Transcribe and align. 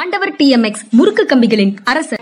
ஆண்டவர் 0.00 0.36
D 0.38 0.46
M 0.54 0.62
X 0.62 0.82
முறுக்கு 0.96 1.22
கம்பிகளின் 1.26 1.72
அரசர். 1.84 2.20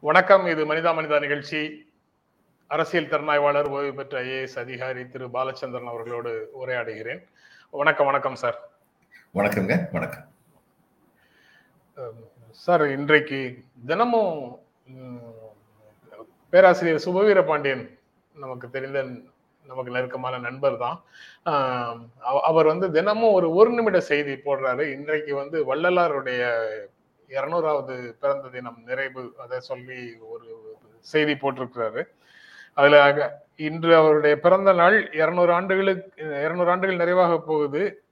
வணக்கம் 0.00 0.46
இது 0.46 0.74
மனிதா 0.74 0.92
மனிதா 0.98 1.20
நிகழ்ச்சி. 1.20 1.86
அரசியல் 2.66 3.08
திறனாய்வாளர் 3.08 3.68
ஓய்வு 3.68 3.94
பெற்ற 3.94 4.22
ஐஏஎஸ் 4.22 4.58
அதிகாரி 4.58 5.08
திரு 5.08 5.26
பாலச்சந்திரன் 5.26 5.92
அவர்களோடு 5.94 6.50
உரையாடுகிறேன். 6.60 7.24
வணக்கம் 7.70 8.06
வணக்கம் 8.06 8.34
சார். 8.34 8.70
வணக்கங்க 9.34 9.88
வணக்கம். 9.92 10.24
சார் 12.50 12.90
இன்றைக்கு 12.90 13.64
தினமும் 13.86 14.66
பேராசிரியர் 16.50 17.02
சுபவீர 17.04 17.44
பாண்டியன் 17.44 17.98
நமக்கு 18.34 18.70
தெரிந்த 18.70 19.04
நமக்கு 19.66 19.90
நெருக்கமான 19.90 20.38
நண்பர் 20.38 20.76
தான். 20.76 21.04
அவ- 22.18 22.40
அவர் 22.40 22.66
வந்து 22.66 22.92
தினமும் 22.92 23.32
ஒரு 23.32 23.54
ஒரு 23.54 23.70
நிமிட 23.70 24.00
செய்தி 24.00 24.32
போடுறாரு. 24.32 24.92
இன்றைக்கு 24.92 25.34
வந்து 25.34 25.74
வள்ளலாருடைய 25.74 26.66
இரநூறாவது 27.28 28.12
பிறந்த 28.12 28.48
தினம் 28.48 28.82
நிறைவு 28.86 29.34
அதை 29.38 29.60
சொல்லி 29.60 30.16
ஒரு 30.20 30.76
செய்தி 31.00 31.32
போட்டிருக்கிறாரு. 31.32 32.04
அதுல 32.74 33.30
இன்று 33.56 33.96
அவருடைய 33.96 34.40
பிறந்த 34.40 34.72
நாள் 34.72 35.12
இருநூறு 35.12 35.52
ஆண்டுகளுக்கு 35.52 36.24
இருநூறு 36.24 36.70
ஆண்டுகள் 36.70 36.96
நிறைவாக 36.96 37.40
போகுது. 37.40 38.02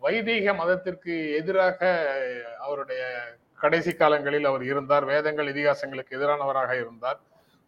வைதீக 0.00 0.54
மதத்திற்கு 0.54 1.34
எதிராக 1.34 2.10
அவருடைய 2.58 3.20
கடைசி 3.62 3.92
காலங்களில் 3.92 4.48
அவர் 4.50 4.64
இருந்தார் 4.70 5.04
வேதங்கள் 5.12 5.50
இதிகாசங்களுக்கு 5.52 6.16
எதிரானவராக 6.18 6.72
இருந்தார். 6.82 7.18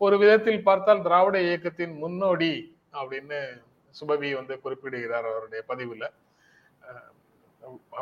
ஒரு 0.00 0.16
விதத்தில் 0.22 0.64
பார்த்தால் 0.68 1.04
திராவிட 1.06 1.36
இயக்கத்தின் 1.48 1.94
முன்னோடி 2.02 2.52
அப்படின்னு 3.00 3.38
சுபவி 3.94 4.30
வந்து 4.38 4.54
குறிப்பிடுகிறார் 4.64 5.28
அவருடைய 5.32 5.60
பதிவுல. 5.70 6.04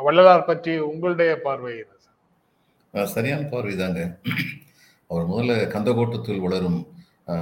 வள்ளலார் 0.05 0.47
பற்றி 0.47 0.71
உங்களுடைய 0.91 1.33
பார்வை 1.45 1.73
சரியான 3.15 3.45
சார்? 3.51 3.77
தாங்க. 3.81 4.01
அவர் 5.09 5.29
முதல்ல 5.31 5.53
கந்தகோட்டத்தில் 5.73 6.43
வளரும் 6.45 6.79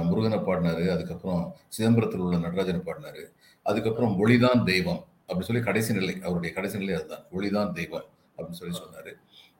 முருகனை 0.08 0.38
பாடினாரு 0.38 0.84
அதுக்கப்புறம் 0.94 1.42
சிதம்பரத்தில் 1.76 2.22
உள்ள 2.24 2.36
நடராஜனை 2.44 2.80
பாடினாரு 2.86 3.22
அதுக்கப்புறம் 3.66 4.14
ஒளிதான் 4.22 4.62
தெய்வம் 4.70 5.00
அப்படின்னு 5.26 5.48
சொல்லி 5.48 5.62
கடைசி 5.68 5.92
நிலை 5.98 6.14
அவருடைய 6.26 6.50
கடைசி 6.56 6.76
நிலை 6.78 6.94
அதுதான் 6.98 7.24
ஒளிதான் 7.36 7.72
தெய்வம் 7.78 8.06
அப்படின்னு 8.36 8.60
சொல்லி 8.60 8.74
சொன்னாரு. 8.78 9.12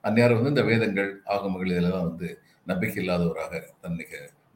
அந்நேரம் 0.04 0.38
வந்து 0.38 0.54
இந்த 0.54 0.64
வேதங்கள் 0.70 1.10
ஆகமங்கள் 1.34 1.72
இதெல்லாம் 1.74 2.06
வந்து 2.08 2.28
நம்பிக்கை 2.66 2.98
இல்லாதவராக 3.02 3.60
தன்னை 3.80 4.06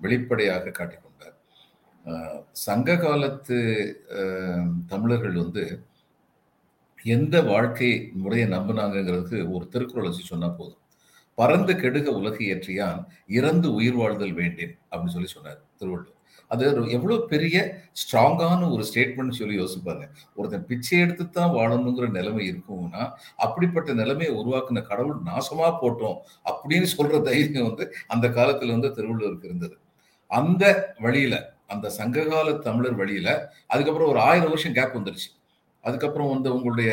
வெளிப்படையாக 0.05 0.73
காட்டிக்கொண்டார் 0.79 1.35
சங்க 2.67 2.97
காலத்து 2.97 3.59
தமிழர்கள் 4.93 5.37
வந்து 5.43 5.65
எந்த 7.15 7.37
வாழ்க்கை 7.51 7.91
முறையை 8.23 8.47
நம்பினாங்கிறதுக்கு 8.57 9.39
ஒரு 9.55 9.65
திருக்குறள் 9.73 10.09
வச்சு 10.09 10.25
சொன்னால் 10.33 10.57
போதும். 10.59 10.83
பறந்து 11.39 11.73
கெடுக 11.83 12.09
உலகு 12.19 12.43
ஏற்றியான் 12.53 13.01
இறந்து 13.39 13.69
உயிர் 13.79 13.99
வாழ்தல் 14.01 14.37
வேண்டேன் 14.41 14.75
அப்படின்னு 14.91 15.15
சொல்லி 15.17 15.31
சொன்னார் 15.35 15.61
திருவள்ளுவர். 15.79 16.16
அது 16.51 16.67
எவ்வளோ 16.67 16.87
எவ்வளவு 16.91 17.27
பெரிய 17.27 17.57
ஸ்ட்ராங்கான 18.01 18.71
ஒரு 18.71 18.83
ஸ்டேட்மெண்ட் 18.83 19.39
சொல்லி 19.39 19.57
யோசிப்பாங்க 19.59 20.05
ஒருத்தன் 20.35 20.67
பிச்சை 20.67 21.01
எடுத்து 21.01 21.31
தான் 21.31 21.55
வாழணுங்கிற 21.55 22.09
நிலைமை 22.11 22.45
இருக்கும்னா 22.51 23.03
அப்படிப்பட்ட 23.37 23.93
நிலைமையை 23.93 24.35
உருவாக்குன 24.37 24.83
கடவுள் 24.83 25.19
நாசமா 25.27 25.71
போட்டோம் 25.83 26.19
அப்படின்னு 26.45 26.89
சொல்ற 26.99 27.23
தைரியம் 27.23 27.69
வந்து 27.69 27.87
அந்த 28.07 28.29
காலத்துல 28.29 28.71
வந்து 28.71 28.91
திருவள்ளுவருக்கு 28.91 29.45
இருந்தது. 29.45 29.77
அந்த 30.31 30.65
வழியில 30.99 31.35
அந்த 31.67 31.91
சங்ககால 31.91 32.53
தமிழர் 32.59 32.95
வழியில 32.95 33.29
அதுக்கப்புறம் 33.67 34.11
ஒரு 34.11 34.21
ஆயிரம் 34.21 34.49
வருஷம் 34.49 34.73
கேப் 34.73 34.97
வந்துருச்சு. 34.97 35.29
அதுக்கப்புறம் 35.87 36.31
வந்து 36.35 36.49
உங்களுடைய 36.57 36.91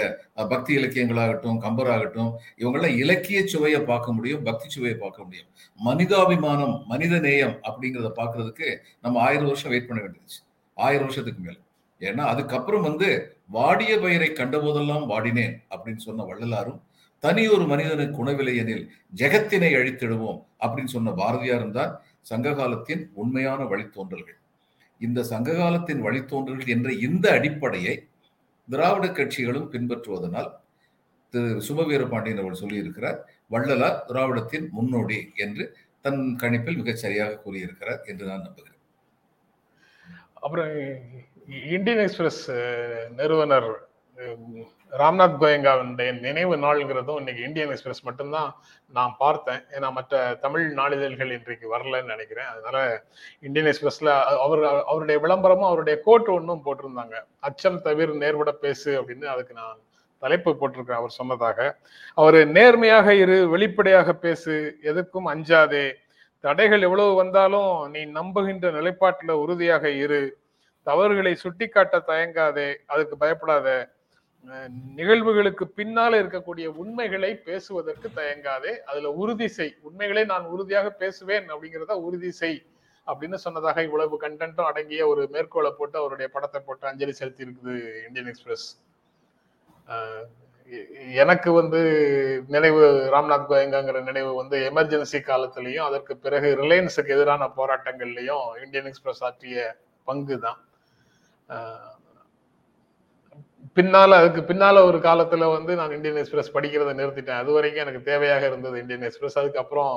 பக்தி 0.52 0.72
இலக்கியங்களாகட்டும் 0.80 1.60
கம்பராகட்டும் 1.66 2.32
இவங்கெல்லாம் 2.62 2.98
இலக்கிய 3.04 3.40
சுவையை 3.54 3.82
பார்க்க 3.92 4.18
முடியும் 4.18 4.44
பக்தி 4.48 4.68
சுவையை 4.76 4.98
பார்க்க 5.04 5.26
முடியும். 5.26 5.50
மனிதாபிமானம் 5.80 6.76
மனித 6.92 7.20
நேயம் 7.26 7.56
அப்படிங்கிறத 7.68 8.12
பார்க்கறதுக்கு 8.22 8.70
நம்ம 9.02 9.22
ஆயிரம் 9.28 9.50
வருஷம் 9.52 9.74
வெயிட் 9.74 9.90
பண்ண 9.90 10.02
வேண்டியது 10.02 10.40
ஆயிரம் 10.78 11.08
வருஷத்துக்கு 11.08 11.44
மேல். 11.48 11.60
ஏன்னா 12.02 12.24
அதுக்கப்புறம் 12.34 12.86
வந்து 12.90 13.10
வாடிய 13.58 13.94
பயிரை 14.04 14.30
கண்டபோதெல்லாம் 14.32 15.06
வாடினேன் 15.12 15.56
அப்படின்னு 15.74 16.02
சொன்ன 16.08 16.26
வள்ளலாரும் 16.30 16.80
தனி 17.24 17.44
ஒரு 17.56 17.66
மனிதனுக்கு 17.72 18.18
உணவில்லை 18.24 18.54
எனில் 18.62 18.86
ஜெகத்தினை 19.20 19.70
அழித்திடுவோம் 19.80 20.40
அப்படின்னு 20.64 20.94
சொன்ன 20.96 21.12
பாரதியாரும் 21.20 21.76
தான் 21.78 21.92
சங்ககாலத்தின் 22.30 23.04
உண்மையான 23.22 23.62
வழித்தோன்றல்கள். 23.72 24.40
இந்த 25.02 25.20
சங்ககாலத்தின் 25.30 26.02
வழித்தோன்றல்கள் 26.08 26.74
என்ற 26.76 26.90
இந்த 27.08 27.26
அடிப்படையை 27.38 27.96
திராவிட 28.70 29.06
கட்சிகளும் 29.08 29.72
பின்பற்றுவதனால் 29.72 30.50
திரு 31.34 31.62
சுபவீர 31.68 32.04
பாண்டியன் 32.10 32.42
அவர்கள் 32.42 32.64
சொல்லியிருக்கிறார் 32.64 33.20
வள்ளலார் 33.50 34.04
திராவிடத்தின் 34.08 34.68
முன்னோடி 34.70 35.32
என்று 35.36 35.64
தன் 36.02 36.22
கணிப்பில் 36.42 36.80
மிகச் 36.82 37.02
சரியாக 37.04 37.36
கூறியிருக்கிறார் 37.36 38.02
என்று 38.04 38.26
நான் 38.26 38.42
நம்புகிறேன். 38.42 38.80
அப்புறம் 40.34 40.72
இந்தியன் 41.76 42.04
எக்ஸ்பிரஸ் 42.06 42.44
நிறுவனர் 43.16 43.70
ராம்நாத் 44.98 45.36
கோயங்காவுடைய 45.40 46.20
நினைவு 46.20 46.56
நாள்ங்கிறதும் 46.56 47.16
இன்னைக்கு 47.16 47.44
இந்தியன் 47.44 47.70
எக்ஸ்பிரஸ் 47.70 48.04
மட்டும்தான் 48.04 48.56
நான் 48.94 49.16
பார்த்தேன். 49.18 49.62
ஏன்னா 49.72 49.92
மற்ற 49.92 50.38
தமிழ் 50.42 50.74
நாளிதழ்கள் 50.74 51.32
இன்றைக்கு 51.32 51.78
வரலன்னு 51.78 52.06
நினைக்கிறேன். 52.06 52.46
அதனால 52.46 53.04
இந்தியன் 53.42 53.74
எக்ஸ்பிரஸ்ல 53.74 54.24
அவர் 54.24 54.64
அவருடைய 54.64 55.22
விளம்பரமும் 55.22 55.68
அவருடைய 55.68 56.00
கோட் 56.00 56.28
ஒன்றும் 56.28 56.62
போட்டிருந்தாங்க. 56.66 57.24
அச்சம் 57.40 57.82
தவிர 57.82 58.14
நேர்பட 58.14 58.52
பேசு 58.52 59.02
அப்படின்னு 59.02 59.26
அதுக்கு 59.26 59.54
நான் 59.54 59.78
தலைப்பு 60.20 60.52
போட்டிருக்கேன் 60.52 60.92
அவர் 60.92 61.10
சொன்னதாக. 61.10 61.78
அவர் 62.14 62.48
நேர்மையாக 62.48 63.14
இரு 63.14 63.50
வெளிப்படையாக 63.50 64.14
பேசு 64.14 64.78
எதுக்கும் 64.84 65.26
அஞ்சாதே. 65.26 65.94
தடைகள் 66.40 66.82
எவ்வளவு 66.82 67.16
வந்தாலும் 67.16 67.92
நீ 67.92 68.06
நம்புகின்ற 68.06 68.72
நிலைப்பாட்டில் 68.72 69.32
உறுதியாக 69.32 69.90
இரு. 69.90 70.38
தவறுகளை 70.84 71.36
சுட்டிக்காட்ட 71.36 72.04
தயங்காதே. 72.08 72.76
அதுக்கு 72.86 73.18
பயப்படாத. 73.18 73.94
நிகழ்வுகளுக்கு 74.98 75.66
பின்னால 75.78 76.18
இருக்கக்கூடிய 76.24 76.68
உண்மைகளை 76.82 77.32
பேசுவதற்கு 77.48 78.08
தயங்காதே. 78.16 78.74
அதுல 78.86 79.12
உறுதி 79.22 79.48
செய். 79.48 79.74
உண்மைகளை 79.82 80.24
நான் 80.26 80.46
உறுதியாக 80.46 80.90
பேசுவேன் 81.02 81.48
அப்படிங்கிறத 81.54 81.96
உறுதி 82.08 82.32
செய் 82.32 82.60
அப்படின்னு 83.08 83.38
சொன்னதாக 83.46 83.84
இவ்வளவு 83.84 84.18
கண்டென்ட்டும் 84.22 84.70
அடங்கிய 84.70 85.08
ஒரு 85.08 85.22
மேற்கோளை 85.32 85.72
போட்டு 85.72 85.98
அவருடைய 86.00 86.28
படத்தை 86.32 86.60
போட்டு 86.62 86.86
அஞ்சலி 86.88 87.12
செலுத்தி 87.12 87.46
இருக்குது 87.46 87.76
இந்தியன் 88.08 88.28
எக்ஸ்பிரஸ் 88.28 88.68
எனக்கு 91.14 91.50
வந்து 91.52 91.80
நினைவு 92.48 92.84
ராம்நாத் 93.16 93.50
கோயங்காங்கிற 93.50 93.98
நினைவு 94.02 94.32
வந்து 94.34 94.58
எமர்ஜென்சி 94.70 95.20
காலத்திலையும் 95.22 95.88
அதற்கு 95.88 96.14
பிறகு 96.18 96.50
ரிலையன்ஸுக்கு 96.62 97.16
எதிரான 97.16 97.50
போராட்டங்கள்லையும் 97.58 98.46
இந்தியன் 98.64 98.86
எக்ஸ்பிரஸ் 98.86 99.24
ஆற்றிய 99.24 99.66
பங்கு 100.08 100.38
தான் 100.40 100.62
பின்னால 103.78 104.18
அதுக்கு 104.22 104.42
பின்னால 104.50 104.78
ஒரு 104.90 104.98
காலத்துல 104.98 105.46
வந்து 105.56 105.72
நான் 105.76 105.94
இந்தியன் 105.96 106.20
எக்ஸ்பிரஸ் 106.22 106.54
படிக்கிறத 106.58 106.92
நிறுத்திட்டேன். 107.00 107.40
அது 107.44 107.52
வரைக்கும் 107.52 107.84
எனக்கு 107.86 108.02
தேவையாக 108.12 108.44
இருந்தது 108.50 108.76
இந்தியன் 108.82 109.06
எக்ஸ்பிரஸ் 109.08 109.40
அதுக்கப்புறம் 109.42 109.94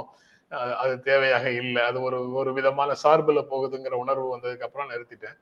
அது 0.83 0.95
தேவையாக 1.11 1.47
இல்லை. 1.63 1.83
அது 1.91 1.99
ஒரு 2.03 2.19
ஒரு 2.41 2.51
விதமான 2.53 2.91
சார்புல 3.05 3.41
போகுதுங்கிற 3.53 3.95
உணர்வு 4.05 4.27
வந்ததுக்கு 4.35 4.67
அப்புறம் 4.69 4.91
நிறுத்திட்டேன். 4.91 5.37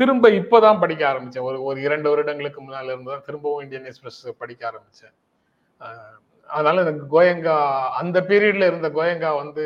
திரும்ப 0.00 0.28
இப்போதான் 0.40 0.80
படிக்க 0.80 1.02
ஆரம்பிச்சேன். 1.12 1.46
ஒரு 1.50 1.58
ஒரு 1.62 1.78
இரண்டு 1.82 2.08
வருடங்களுக்கு 2.10 2.60
முன்னால 2.62 2.92
இருந்து 2.92 3.12
தான் 3.12 3.26
திரும்பவும் 3.28 3.64
இந்தியன் 3.64 3.88
எக்ஸ்பிரஸ் 3.90 4.20
படிக்க 4.42 4.62
ஆரம்பிச்சேன். 4.70 5.14
அதனால 6.50 6.82
எனக்கு 6.84 7.06
கோயங்கா 7.16 7.56
அந்த 8.00 8.18
பீரியட்ல 8.30 8.68
இருந்த 8.70 8.88
கோயங்கா 8.98 9.30
வந்து 9.42 9.64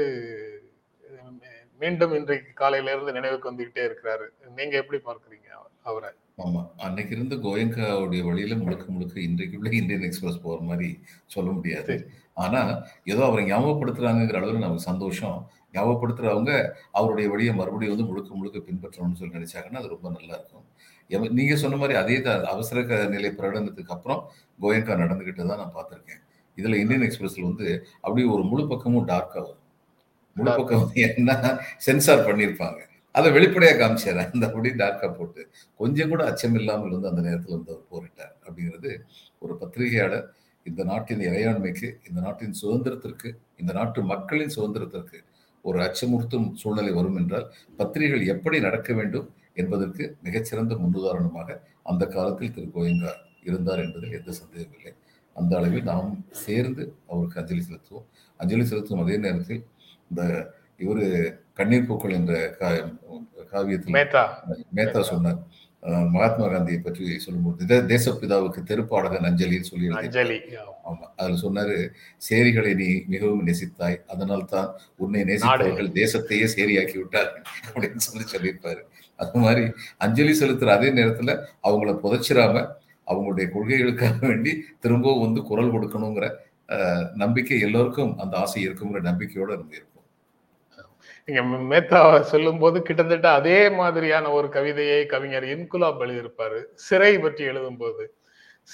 மீண்டும் 1.80 2.14
இன்றைக்கு 2.18 2.50
காலையில 2.54 2.92
இருந்து 2.94 3.16
நினைவுக்கு 3.18 3.50
வந்துகிட்டே 3.50 3.82
இருக்கிறாரு. 3.88 4.26
நீங்க 4.58 4.74
எப்படி 4.82 4.98
பார்க்குறீங்க 5.06 5.48
அவரை? 5.82 6.10
ஆமா. 6.44 6.68
அன்னைக்கு 6.76 7.16
இருந்த 7.16 7.34
கோயங்காவுடைய 7.34 8.22
வழியில 8.22 8.54
முழுக்க 8.54 8.92
முழுக்க 8.92 9.20
இன்றைக்கு 9.20 9.58
உள்ள 9.58 9.70
இந்தியன் 9.70 10.02
எக்ஸ்பிரஸ் 10.02 10.42
போற 10.42 10.60
மாதிரி 10.60 10.98
சொல்ல 11.26 11.50
முடியாது. 11.50 11.84
சரி. 11.84 12.02
ஆனா 12.34 12.82
ஏதோ 13.04 13.24
அவரை 13.24 13.52
ஞாபகப்படுத்துறாங்கிற 13.52 14.34
அளவில் 14.34 14.58
நமக்கு 14.58 14.80
சந்தோஷம். 14.80 15.50
ஞாபகப்படுத்துறவங்க 15.72 16.70
அவருடைய 16.92 17.30
வழியை 17.30 17.54
மறுபடியும் 17.54 17.96
வந்து 17.96 18.10
முழுக்க 18.10 18.34
முழுக்க 18.34 18.58
பின்பற்றணும்னு 18.58 19.14
சொல்லி 19.14 19.38
நினைச்சாங்கன்னா 19.38 19.76
அது 19.76 19.88
ரொம்ப 19.88 20.10
நல்லா 20.10 20.34
இருக்கும். 20.34 20.64
எவ- 21.08 21.32
நீங்க 21.32 21.56
சொன்ன 21.56 21.76
மாதிரி 21.76 21.98
அதே 21.98 22.20
தான் 22.20 22.44
அவசர 22.44 22.82
க- 22.82 23.06
நிலை 23.06 23.30
பிரகடனத்துக்கு 23.30 23.86
அப்புறம் 23.86 24.30
கோயங்கா 24.60 24.98
நடந்துகிட்டு 24.98 25.46
தான் 25.46 25.58
நான் 25.58 25.72
பார்த்திருக்கேன். 25.74 26.28
இதுல 26.56 26.74
இந்தியன் 26.74 27.02
எக்ஸ்பிரஸ்ல 27.02 27.42
வந்து 27.42 27.86
அப்படியே 28.00 28.32
ஒரு 28.32 28.42
முழு 28.42 28.68
பக்கமும் 28.68 29.08
டார்க்கா 29.08 29.34
வரும். 29.34 29.58
முழு 30.34 30.56
பக்கம் 30.56 30.78
வந்து 30.78 31.14
என்ன 31.16 31.58
சென்சார் 31.76 32.18
பண்ணியிருப்பாங்க. 32.18 32.88
அதை 33.14 33.28
வெளிப்படையா 33.36 33.74
காமிச்சார். 33.80 34.20
அந்த 34.32 34.44
அப்படி 34.48 34.70
டார்க்கா 34.82 35.08
போட்டு. 35.18 35.42
கொஞ்சம் 35.80 36.10
கூட 36.12 36.22
அச்சம் 36.30 36.56
இல்லாமல் 36.60 36.94
வந்து 36.94 37.10
அந்த 37.12 37.22
நேரத்தில் 37.26 37.56
வந்து 37.56 37.72
அவர் 37.74 37.88
போரிட்டார். 37.92 38.34
அப்படிங்கிறது 38.46 38.90
ஒரு 39.44 39.54
பத்திரிகையாளர் 39.62 40.26
இந்த 40.66 40.82
நாட்டின் 40.90 41.22
இறையாண்மைக்கு 41.28 41.88
இந்த 42.08 42.18
நாட்டின் 42.26 42.54
சுதந்திரத்திற்கு 42.60 43.28
இந்த 43.60 43.72
நாட்டு 43.78 44.00
மக்களின் 44.12 44.54
சுதந்திரத்திற்கு 44.56 45.18
ஒரு 45.64 45.78
அச்சமுறுத்தும் 45.86 46.46
சூழ்நிலை 46.60 46.92
வரும் 46.98 47.18
என்றால் 47.20 47.46
பத்திரிகைகள் 47.76 48.30
எப்படி 48.34 48.58
நடக்க 48.60 48.92
வேண்டும் 48.92 49.26
என்பதற்கு 49.60 50.04
மிகச்சிறந்த 50.26 50.74
முன்னுதாரணமாக 50.82 51.58
அந்த 51.82 52.04
காலத்தில் 52.06 52.54
திரு 52.54 52.68
கோயங்கார் 52.76 53.20
இருந்தார் 53.48 53.82
என்பதில் 53.84 54.16
எந்த 54.18 54.30
சந்தேகம் 54.40 54.74
இல்லை. 54.78 54.92
அந்த 55.36 55.52
அளவில் 55.58 55.88
நாம் 55.92 56.10
சேர்ந்து 56.44 56.82
அவருக்கு 57.10 57.40
அஞ்சலி 57.40 57.62
செலுத்துவோம். 57.68 58.06
அஞ்சலி 58.40 58.64
செலுத்தும் 58.70 59.02
அதே 59.04 59.16
நேரத்தில் 59.16 59.62
இந்த 60.10 60.22
இவரு 60.80 61.06
கண்ணீர் 61.58 61.88
பூக்கள் 61.88 62.18
என்ற 62.18 62.34
காவியத்தில் 63.52 63.96
மேத்தா. 63.96 65.00
சொன்னார். 65.12 65.40
மகாத்மா 66.14 66.46
காந்தியை 66.52 66.78
பற்றி 66.80 67.04
சொல்லும்போது 67.24 67.78
தேசப்பிதாவுக்கு 67.92 68.60
தெருப்பாடகன் 68.70 69.28
அஞ்சலின்னு 69.28 69.68
சொல்லி. 69.70 69.86
அஞ்சலி 70.00 70.36
ஆமா 70.88 71.06
அதுல 71.18 71.38
சொன்னாரு 71.44 71.76
சேரிகளை 72.28 72.72
நீ 72.80 72.88
மிகவும் 73.12 73.44
நேசித்தாய் 73.48 73.96
அதனால் 74.12 74.44
தான் 74.54 74.68
உன்னை 75.04 75.22
நேசித்தவர்கள் 75.30 75.90
தேசத்தையே 76.00 76.48
சேரியாக்கி 76.56 76.96
விட்டார்கள் 77.00 77.44
அப்படின்னு 77.68 78.06
சொல்லி 78.08 78.26
சொல்லியிருப்பாரு. 78.34 78.82
அது 79.18 79.40
மாதிரி 79.46 79.64
அஞ்சலி 80.06 80.34
செலுத்துற 80.40 80.70
அதே 80.78 80.90
நேரத்துல 80.98 81.30
அவங்கள 81.68 81.94
புதைச்சிராம 82.04 82.64
அவங்களுடைய 83.06 83.46
கொள்கைகளுக்காக 83.54 84.18
வேண்டி 84.30 84.52
திரும்பவும் 84.84 85.24
வந்து 85.26 85.42
குரல் 85.50 85.74
கொடுக்கணுங்கிற 85.76 86.26
நம்பிக்கை 87.22 87.56
எல்லோருக்கும் 87.66 88.12
அந்த 88.22 88.34
ஆசை 88.42 88.60
இருக்குங்கிற 88.66 89.00
நம்பிக்கையோட 89.08 89.52
நீங்க 89.62 89.78
மேத்தா 91.38 92.20
சொல்லும் 92.20 92.58
போது 92.58 92.82
கிட்டத்தட்ட 92.82 93.30
அதே 93.30 93.70
மாதிரியான 93.70 94.30
ஒரு 94.30 94.48
கவிதையை 94.48 95.06
கவிஞர் 95.06 95.44
இன்குலாப் 95.44 96.00
எழுதியிருப்பாரு. 96.00 96.64
சிறை 96.74 97.18
பற்றி 97.18 97.44
எழுதும் 97.44 97.76
போது 97.76 98.14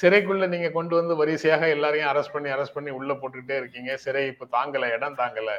சிறைக்குள்ள 0.02 0.48
நீங்க 0.48 0.68
கொண்டு 0.70 0.96
வந்து 0.96 1.16
வரிசையாக 1.16 1.68
எல்லாரையும் 1.68 2.10
அரெஸ்ட் 2.10 2.32
பண்ணி 2.32 2.50
அரெஸ்ட் 2.50 2.74
பண்ணி 2.74 2.90
உள்ள 2.90 3.14
போட்டுக்கிட்டே 3.14 3.56
இருக்கீங்க. 3.56 3.96
சிறை 3.96 4.26
இப்ப 4.26 4.46
தாங்கல 4.52 4.90
இடம் 4.90 5.16
தாங்கல. 5.16 5.50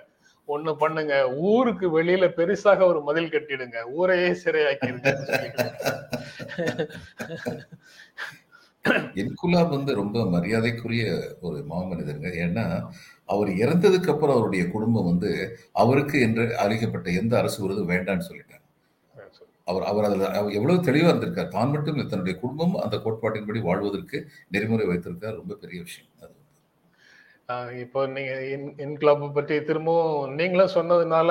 ஒண்ணு 0.47 0.75
பண்ணுங்க. 0.75 1.31
ஊருக்கு 1.31 2.01
வெளியில 2.01 2.25
பெருசாக 2.37 2.83
ஒரு 2.83 3.01
மதில் 3.01 3.29
கட்டிடுங்க. 3.29 3.83
ஊரையே 3.91 4.37
சிறையாக்கிடுங்க 4.45 5.15
இன்குலாப் 9.15 9.69
வந்து 9.69 9.91
ரொம்ப 9.95 10.25
மரியாதைக்குரிய 10.25 11.05
ஒரு 11.41 11.57
மாமனிதருங்க. 11.71 12.29
ஏன்னா 12.45 12.65
அவர் 13.29 13.49
இறந்ததுக்கு 13.63 14.09
அப்புறம் 14.09 14.35
அவருடைய 14.35 14.63
குடும்பம் 14.69 15.05
வந்து 15.05 15.31
அவருக்கு 15.75 16.17
என்று 16.21 16.45
அளிக்கப்பட்ட 16.57 17.09
எந்த 17.21 17.33
அரசு 17.37 17.59
விருது 17.63 17.83
வேண்டாம்னு 17.85 18.27
சொல்லிட்டாங்க. 18.29 18.63
அவர் 19.67 19.83
அவர் 19.83 20.05
அதில் 20.05 20.25
எவ்வளவு 20.57 20.79
தெளிவா 20.83 21.09
இருந்திருக்கார். 21.11 21.47
தான் 21.49 21.69
மட்டும் 21.69 22.07
தன்னுடைய 22.07 22.35
குடும்பம் 22.39 22.75
அந்த 22.77 22.97
கோட்பாட்டின்படி 22.97 23.61
வாழ்வதற்கு 23.61 24.19
நெறிமுறை 24.49 24.87
வைத்திருக்கார். 24.87 25.39
ரொம்ப 25.41 25.55
பெரிய 25.55 25.79
விஷயம் 25.81 26.11
அது. 26.19 26.35
இப்போ 27.81 28.01
நீங்க 28.07 28.33
இன் 28.47 28.67
இன்கிளப் 28.85 29.33
பற்றி 29.33 29.55
திரும்பவும் 29.63 30.33
நீங்களும் 30.33 30.75
சொன்னதுனால 30.75 31.29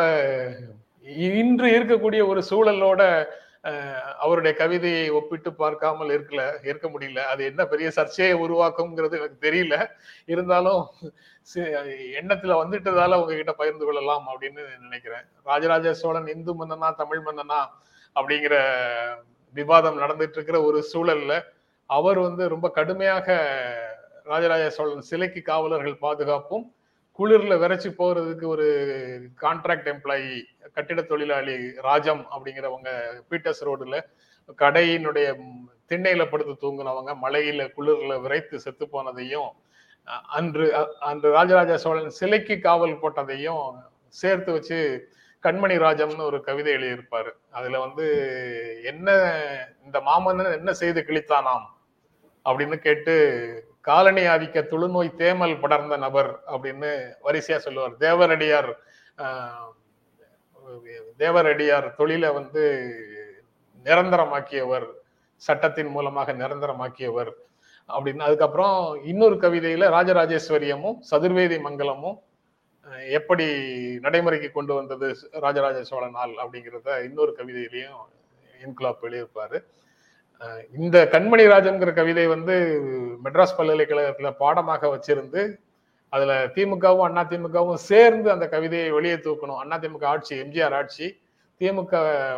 இன்று 1.33 1.69
இருக்கக்கூடிய 1.79 2.23
ஒரு 2.27 2.43
சூழலோட 2.51 3.03
அவருடைய 4.25 4.53
கவிதையை 4.61 5.05
ஒப்பிட்டு 5.19 5.51
பார்க்காமல் 5.53 6.13
இருக்கல 6.17 6.43
இருக்க 6.69 6.87
முடியல. 6.89 7.21
அது 7.33 7.43
என்ன 7.51 7.67
பெரிய 7.73 7.89
சர்ச்சையை 7.91 8.35
உருவாக்கும்ங்கிறது 8.45 9.19
எனக்கு 9.21 9.39
தெரியல. 9.49 9.77
இருந்தாலும் 10.25 10.83
எண்ணத்துல 12.21 12.57
வந்துட்டதால 12.63 13.19
உங்ககிட்ட 13.21 13.53
பகிர்ந்து 13.53 13.87
கொள்ளலாம் 13.87 14.27
அப்படின்னு 14.33 14.63
நினைக்கிறேன். 14.87 15.27
ராஜராஜ 15.43 15.95
சோழன் 16.03 16.33
இந்து 16.35 16.55
மன்னனா 16.61 16.91
தமிழ் 17.03 17.25
மன்னனா 17.27 17.61
அப்படிங்கிற 18.17 18.57
விவாதம் 19.55 20.01
நடந்துட்டு 20.01 20.39
இருக்கிற 20.39 20.59
ஒரு 20.63 20.79
சூழல்ல 20.93 21.35
அவர் 21.91 22.19
வந்து 22.19 22.45
ரொம்ப 22.55 22.67
கடுமையாக 22.71 23.37
ராஜராஜ 24.25 24.65
சோழன் 24.77 25.09
சிலைக்கு 25.11 25.43
காவலர்கள் 25.43 26.03
பாதுகாப்பும் 26.07 26.65
குளிர்ல 27.19 27.55
விரைச்சி 27.59 27.91
போறதுக்கு 27.99 28.47
ஒரு 28.47 28.67
கான்ட்ராக்ட் 29.41 29.89
எம்ப்ளாயி 29.93 30.33
கட்டிட 30.73 31.03
தொழிலாளி 31.03 31.55
ராஜம் 31.79 32.23
அப்படிங்கிறவங்க 32.31 32.91
பீட்டர்ஸ் 33.31 33.63
ரோடுல 33.65 33.99
கடையினுடைய 34.59 35.27
திண்ணையில 35.89 36.23
படுத்து 36.31 36.55
தூங்கினவங்க 36.55 37.13
மலையில 37.23 37.63
குளிர்ல 37.77 38.21
விரைத்து 38.21 38.61
செத்து 38.61 38.87
போனதையும் 38.93 39.51
அன்று 40.29 40.67
அன்று 41.01 41.29
ராஜராஜ 41.33 41.77
சோழன் 41.77 42.11
சிலைக்கு 42.11 42.57
காவல் 42.61 43.01
போட்டதையும் 43.03 43.65
சேர்த்து 44.15 44.53
வச்சு 44.53 44.79
கண்மணி 45.45 45.77
ராஜம்னு 45.79 46.23
ஒரு 46.23 46.39
கவிதை 46.43 46.75
எழுதியிருப்பாரு. 46.75 47.31
அதுல 47.51 47.79
வந்து 47.79 48.07
என்ன 48.85 49.09
இந்த 49.85 49.99
மாமன்னன் 50.01 50.57
என்ன 50.59 50.73
செய்து 50.73 51.01
கிழித்தானாம்? 51.01 51.67
அப்படின்னு 52.47 52.77
கேட்டு 52.77 53.15
காலனி 53.89 54.23
ஆதிக்க 54.35 54.63
தொழுநோய் 54.73 55.11
தேமல் 55.23 55.55
படர்ந்த 55.63 55.97
நபர் 56.05 56.31
அப்படின்னு 56.53 56.91
வரிசையா 57.27 57.59
சொல்லுவார். 57.67 57.95
தேவரடியார் 58.05 58.71
தேவரடியார் 61.23 61.89
தொழிலை 61.99 62.31
வந்து 62.39 62.63
நிரந்தரமாக்கியவர் 63.87 64.87
சட்டத்தின் 65.43 65.91
மூலமாக 65.97 66.33
நிரந்தரமாக்கியவர் 66.43 67.31
அப்படின்னு. 67.89 68.27
அதுக்கப்புறம் 68.29 68.79
இன்னொரு 69.11 69.37
கவிதையில 69.45 69.91
ராஜராஜேஸ்வரியமும் 69.97 70.99
சதுர்வேதி 71.11 71.59
மங்கலமும் 71.67 72.19
எப்படி 73.19 73.47
நடைமுறைக்கு 74.05 74.49
கொண்டு 74.57 74.73
வந்தது 74.79 75.07
ராஜராஜ 75.45 75.79
சோழனால் 75.91 76.35
அப்படிங்கிறத 76.43 76.89
இன்னொரு 77.07 77.33
கவிதையிலையும் 77.39 78.03
இன்குலாப் 78.65 79.05
எழுதியிருப்பாரு. 79.07 79.59
இந்த 80.79 80.97
கண்மணி 81.13 81.45
ராஜன்கிற 81.53 81.91
கவிதை 81.99 82.25
வந்து 82.33 82.55
மெட்ராஸ் 83.25 83.57
பல்கலைக்கழகத்துல 83.59 84.31
பாடமாக 84.43 84.89
வச்சிருந்து 84.95 85.43
அதுல 86.13 86.33
திமுகவும் 86.57 87.07
அண்ணா 87.07 87.23
திமுகவும் 87.31 87.81
சேர்ந்து 87.91 88.29
அந்த 88.35 88.47
கவிதையை 88.55 88.91
வெளியே 88.97 89.17
தூக்கணும். 89.27 89.61
அண்ணா 89.63 89.77
திமுக 89.85 90.05
ஆட்சி 90.13 90.35
எம்ஜிஆர் 90.43 90.77
ஆட்சி. 90.81 91.07
திமுக 91.61 91.93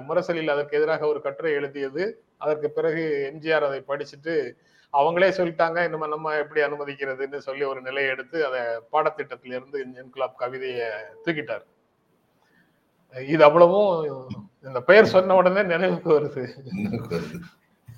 முரசலில் 0.09 0.53
அதற்கு 0.55 0.79
எதிராக 0.79 1.03
ஒரு 1.13 1.21
கட்டுரை 1.27 1.53
எழுதியது. 1.59 2.05
அதற்கு 2.45 2.69
பிறகு 2.77 3.03
எம்ஜிஆர் 3.31 3.69
அதை 3.69 3.81
படிச்சுட்டு 3.91 4.35
அவங்களே 4.95 5.31
சொல்லிட்டாங்க 5.39 5.79
நம்ம 5.93 6.07
நம்ம 6.15 6.35
எப்படி 6.43 6.61
அனுமதிக்கிறதுன்னு 6.67 7.39
சொல்லி 7.49 7.65
ஒரு 7.73 7.81
நிலையை 7.89 8.11
எடுத்து 8.15 8.39
அதை 8.49 8.61
பாடத்திட்டத்திலிருந்து 8.93 9.79
இன்குலாப் 10.03 10.41
கவிதையை 10.43 10.89
தூக்கிட்டார். 11.25 11.67
இது 13.15 13.43
அவ்வளவும் 13.49 13.91
இந்த 14.69 14.81
பெயர் 14.89 15.13
சொன்ன 15.15 15.37
உடனே 15.41 15.63
நினைவுக்கு 15.75 16.11
வருது. 16.17 16.45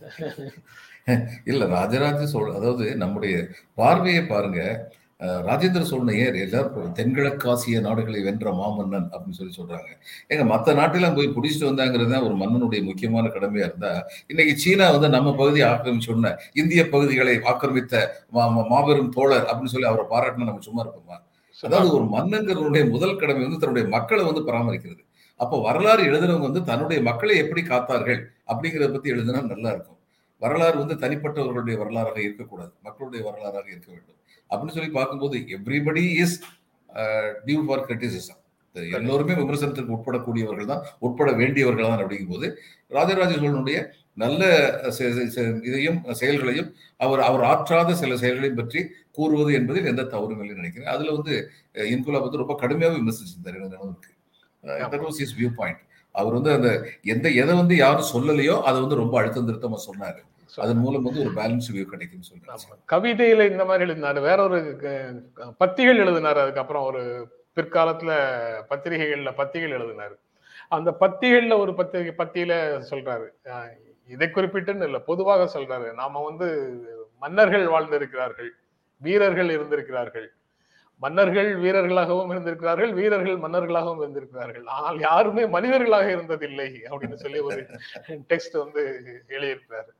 இல்ல 1.50 1.62
ராஜராஜ 1.76 2.20
சோழ 2.32 2.48
அதாவது 2.58 2.86
நம்முடைய 3.02 3.34
பார்வையை 3.80 4.22
பாருங்க. 4.32 4.60
ராஜேந்திர 5.48 5.82
சோழனை 5.90 6.12
ஏன் 6.24 6.38
எல்லாரும் 6.44 6.94
தென்கிழக்காசிய 6.98 7.78
நாடுகளை 7.86 8.20
வென்ற 8.26 8.50
மாமன்னன் 8.60 9.08
அப்படின்னு 9.14 9.38
சொல்லி 9.40 9.54
சொல்றாங்க. 9.58 9.90
ஏங்க 10.32 10.44
மற்ற 10.52 10.74
நாட்டெல்லாம் 10.78 11.16
போய் 11.18 11.34
பிடிச்சிட்டு 11.36 11.68
வந்தாங்கிறது 11.70 12.12
தான் 12.14 12.26
ஒரு 12.28 12.36
மன்னனுடைய 12.42 12.80
முக்கியமான 12.88 13.32
கடமையா 13.36 13.66
இருந்தா 13.70 13.92
இன்னைக்கு 14.32 14.54
சீனா 14.64 14.86
வந்து 14.96 15.10
நம்ம 15.16 15.34
பகுதியை 15.42 15.66
ஆக்கிரமிச்சோன்ன 15.72 16.32
இந்திய 16.62 16.84
பகுதிகளை 16.94 17.36
ஆக்கிரமித்த 17.52 17.94
மாபெரும் 18.72 19.12
தோழர் 19.18 19.46
அப்படின்னு 19.50 19.74
சொல்லி 19.74 19.90
அவரை 19.92 20.06
பாராட்டினா 20.14 20.50
நம்ம 20.50 20.64
சும்மா 20.68 20.82
இருப்போமா? 20.86 21.18
அதாவது 21.58 21.90
ஒரு 21.98 22.06
மன்னங்கிறவருடைய 22.16 22.84
முதல் 22.94 23.20
கடமை 23.22 23.42
வந்து 23.46 23.62
தன்னுடைய 23.64 23.86
மக்களை 23.96 24.24
வந்து 24.30 24.42
பராமரிக்கிறது. 24.50 25.02
அப்போ 25.42 25.56
வரலாறு 25.66 26.02
எழுதுறவங்க 26.10 26.46
வந்து 26.48 26.62
தன்னுடைய 26.70 27.00
மக்களை 27.08 27.34
எப்படி 27.44 27.62
காத்தார்கள் 27.70 28.20
அப்படிங்கிறத 28.50 28.90
பத்தி 28.94 29.12
எழுதினா 29.14 29.40
நல்லா 29.52 29.70
இருக்கும். 29.74 29.98
வரலாறு 30.42 30.76
வந்து 30.82 30.96
தனிப்பட்டவர்களுடைய 31.02 31.76
வரலாறாக 31.82 32.20
இருக்கக்கூடாது. 32.26 32.72
மக்களுடைய 32.86 33.20
வரலாறாக 33.28 33.66
இருக்க 33.74 33.88
வேண்டும். 33.94 34.18
அப்படின்னு 34.50 34.76
சொல்லி 34.76 34.92
பார்க்கும்போது 34.98 35.38
everybody 35.56 36.04
is 36.24 36.36
due 37.46 37.60
for 37.66 37.84
criticism 37.88 38.38
எல்லோருமே 38.98 39.34
விமர்சனத்திற்கு 39.40 39.94
உட்படக்கூடியவர்கள் 39.96 40.68
தான் 40.70 40.82
உட்பட 41.06 41.30
வேண்டியவர்கள் 41.40 41.88
தான் 41.90 42.02
அப்படிங்கும்போது 42.04 42.46
ராஜராஜ 42.96 43.32
சோழனுடைய 43.40 43.78
நல்ல 44.22 44.42
இதையும் 45.68 45.98
செயல்களையும் 46.20 46.68
அவர் 47.04 47.22
அவர் 47.28 47.44
ஆற்றாத 47.50 47.96
சில 48.02 48.16
செயல்களையும் 48.22 48.60
பற்றி 48.60 48.80
கூறுவது 49.18 49.50
என்பதில் 49.58 49.90
எந்த 49.92 50.08
தவறும் 50.14 50.42
நினைக்கிறேன். 50.60 50.92
அதுல 50.94 51.14
வந்து 51.18 51.34
இன்குலா 51.94 52.22
வந்து 52.26 52.42
ரொம்ப 52.42 52.56
கடுமையாக 52.62 52.98
விமர்சிச்சிருந்தார். 53.00 53.58
எனக்கு 53.58 53.76
நினைவு 53.76 53.92
இருக்கு 53.92 54.18
that 54.62 55.02
was 55.02 55.06
is 55.06 55.42
view 55.42 55.48
point 55.56 55.78
அவர் 56.12 56.32
வந்து 56.32 56.52
அந்த 56.52 56.88
எந்த 57.02 57.28
எதை 57.28 57.56
வந்து 57.56 57.76
யாரும் 57.76 58.12
சொல்லலையோ 58.14 58.62
அதை 58.62 58.80
வந்து 58.80 58.94
ரொம்ப 58.94 59.20
அழுத்தம் 59.20 59.48
திருத்தமா 59.48 59.76
சொன்னாரு. 59.90 60.18
அதன் 60.56 60.76
மூலம் 60.76 61.02
வந்து 61.02 61.20
ஒரு 61.20 61.30
பேலன்ஸ் 61.30 61.72
வியூ 61.72 61.84
கிடைக்கும்னு 61.84 62.26
சொல்றாரு. 62.32 62.54
ஆமா. 62.54 62.94
கவிதையில 62.94 63.50
இந்த 63.50 63.64
மாதிரி 63.64 63.92
எழுதினாரு. 63.92 64.20
வேற 64.20 64.42
ஒரு 64.42 64.78
பத்திகள் 65.60 66.02
எழுதினாரு. 66.02 66.34
அதுக்கப்புறம் 66.34 66.84
ஒரு 66.84 67.28
பிற்காலத்துல 67.56 68.08
பத்திரிகைகள்ல 68.70 69.30
பத்திகள் 69.36 69.76
எழுதினாரு. 69.78 70.18
அந்த 70.68 70.96
பத்திகள்ல 71.00 71.58
ஒரு 71.58 71.74
பத்திரிகை 71.74 72.26
பத்தியில 72.26 72.82
சொல்றாரு. 72.90 73.26
இதை 74.08 74.28
குறிப்பிட்டுன்னு 74.28 74.84
இல்ல 74.84 74.98
பொதுவாக 74.98 75.58
சொல்றாரு. 75.58 75.94
நாம 75.94 76.24
வந்து 76.24 76.78
மன்னர்கள் 77.18 77.66
வாழ்ந்திருக்கிறார்கள் 77.66 78.48
வீரர்கள் 78.96 79.50
இருந்திருக்கிறார்கள். 79.50 80.32
மன்னர்கள் 81.00 81.50
வீரர்களாகவும் 81.62 82.30
இருந்திருக்கிறார்கள் 82.32 82.92
வீரர்கள் 82.92 83.38
மன்னர்களாகவும் 83.38 84.02
இருந்திருக்கிறார்கள். 84.02 84.66
ஆனால் 84.76 84.98
யாருமே 85.00 85.44
மனிதர்களாக 85.48 86.08
இருந்ததில்லை 86.10 86.68
அப்படின்னு 86.90 87.22
சொல்லி 87.22 87.40
ஒரு 87.48 87.60
டெக்ஸ்ட் 88.30 88.56
வந்து 88.58 88.82
எழுதியிருக்கிறாரு. 89.30 89.90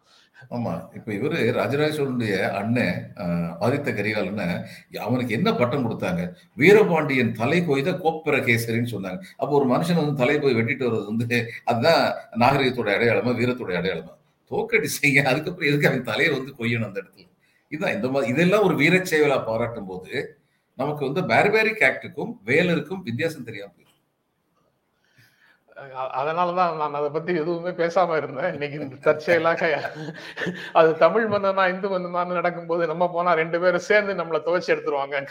ஆமா 0.50 0.74
இப்ப 0.94 1.08
இவரு 1.12 1.38
ராஜராஜ 1.52 1.90
சோழனுடைய 1.96 2.34
அண்ணன் 2.58 2.92
ஆஹ், 3.22 3.50
ஆதித்த 3.64 3.90
கரிகாலன்னு 3.92 4.46
அவனுக்கு 5.00 5.32
என்ன 5.34 5.48
பட்டம் 5.54 5.84
கொடுத்தாங்க? 5.86 6.22
வீரபாண்டியன் 6.56 7.32
தலை 7.34 7.58
கொய்த 7.62 7.90
கோப்பர 8.02 8.36
கேசரின்னு 8.46 8.92
சொன்னாங்க. 8.94 9.20
அப்போ 9.36 9.52
ஒரு 9.58 9.68
மனுஷன் 9.72 10.00
வந்து 10.00 10.14
தலை 10.16 10.36
போய் 10.38 10.56
வெட்டிட்டு 10.58 10.86
வர்றது 10.88 11.10
வந்து 11.12 11.38
அதுதான் 11.66 12.02
நாகரிகத்தோட 12.42 12.90
அடையாளமா 12.96 13.32
வீரத்தோட 13.40 13.72
அடையாளமா? 13.80 14.14
தோக்கடிச்சீங்க. 14.50 15.20
அதுக்கப்புறம் 15.30 15.70
எதுக்கு 15.70 15.90
அவன் 15.90 16.08
தலையை 16.08 16.32
வந்து 16.34 16.52
கொய்யணும் 16.58 16.88
அந்த 16.88 16.98
இடத்துல? 17.02 17.26
இதுதான் 17.72 17.96
இந்த 17.96 18.08
மாதிரி 18.08 18.32
இதெல்லாம் 18.32 18.66
ஒரு 18.68 18.76
வீரச் 18.76 19.10
செயலா 19.10 19.38
பாராட்டும் 19.44 19.90
போது 19.90 20.12
நமக்கு 20.82 21.08
வந்து 21.08 21.22
பேர்பேரிக் 21.34 21.86
ஆக்டுக்கும் 21.90 22.32
வேலருக்கும் 22.50 23.04
வித்தியாசம் 23.10 23.48
தெரியாம 23.50 23.72
போயிடும் 23.72 23.86
அதனாலதான் 26.18 26.72
நான் 26.80 26.96
அதை 26.98 27.08
பத்தி 27.14 27.32
எதுவுமே 27.42 27.70
பேசாம 27.78 28.16
இருந்தேன். 28.20 28.50
இன்னைக்கு 28.56 28.98
தற்செயலாக 29.04 29.60
அது 30.78 30.90
தமிழ் 31.02 31.24
மன்னனா 31.32 31.64
இந்து 31.72 31.88
மன்னனான்னு 31.92 32.38
நடக்கும்போது 32.38 32.82
நம்ம 32.90 33.08
போனா 33.14 33.30
ரெண்டு 33.40 33.58
பேரும் 33.62 33.86
சேர்ந்து 33.86 34.18
நம்மளை 34.18 34.40
துவைச்சு 34.48 34.72
எடுத்துருவாங்க 34.74 35.22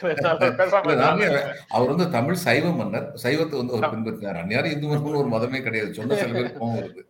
பேசாம. 0.61 0.95
அவர் 1.75 1.91
வந்து 1.91 2.07
தமிழ் 2.17 2.41
சைவ 2.45 2.71
மன்னர். 2.79 3.07
சைவத்தை 3.25 3.57
வந்து 3.61 3.75
அவர் 3.75 3.93
பின்பற்றினார். 3.93 4.39
அந்நியாரும் 4.43 4.73
இந்து 4.75 4.89
மன்னர்னு 4.91 5.21
ஒரு 5.23 5.31
மதமே 5.35 5.61
கிடையாது. 5.67 5.93
சொன்ன 5.99 6.17
சில 6.21 6.33
பேருக்கு 6.37 6.63
கோவம் 6.63 6.79
வருது. 6.79 7.03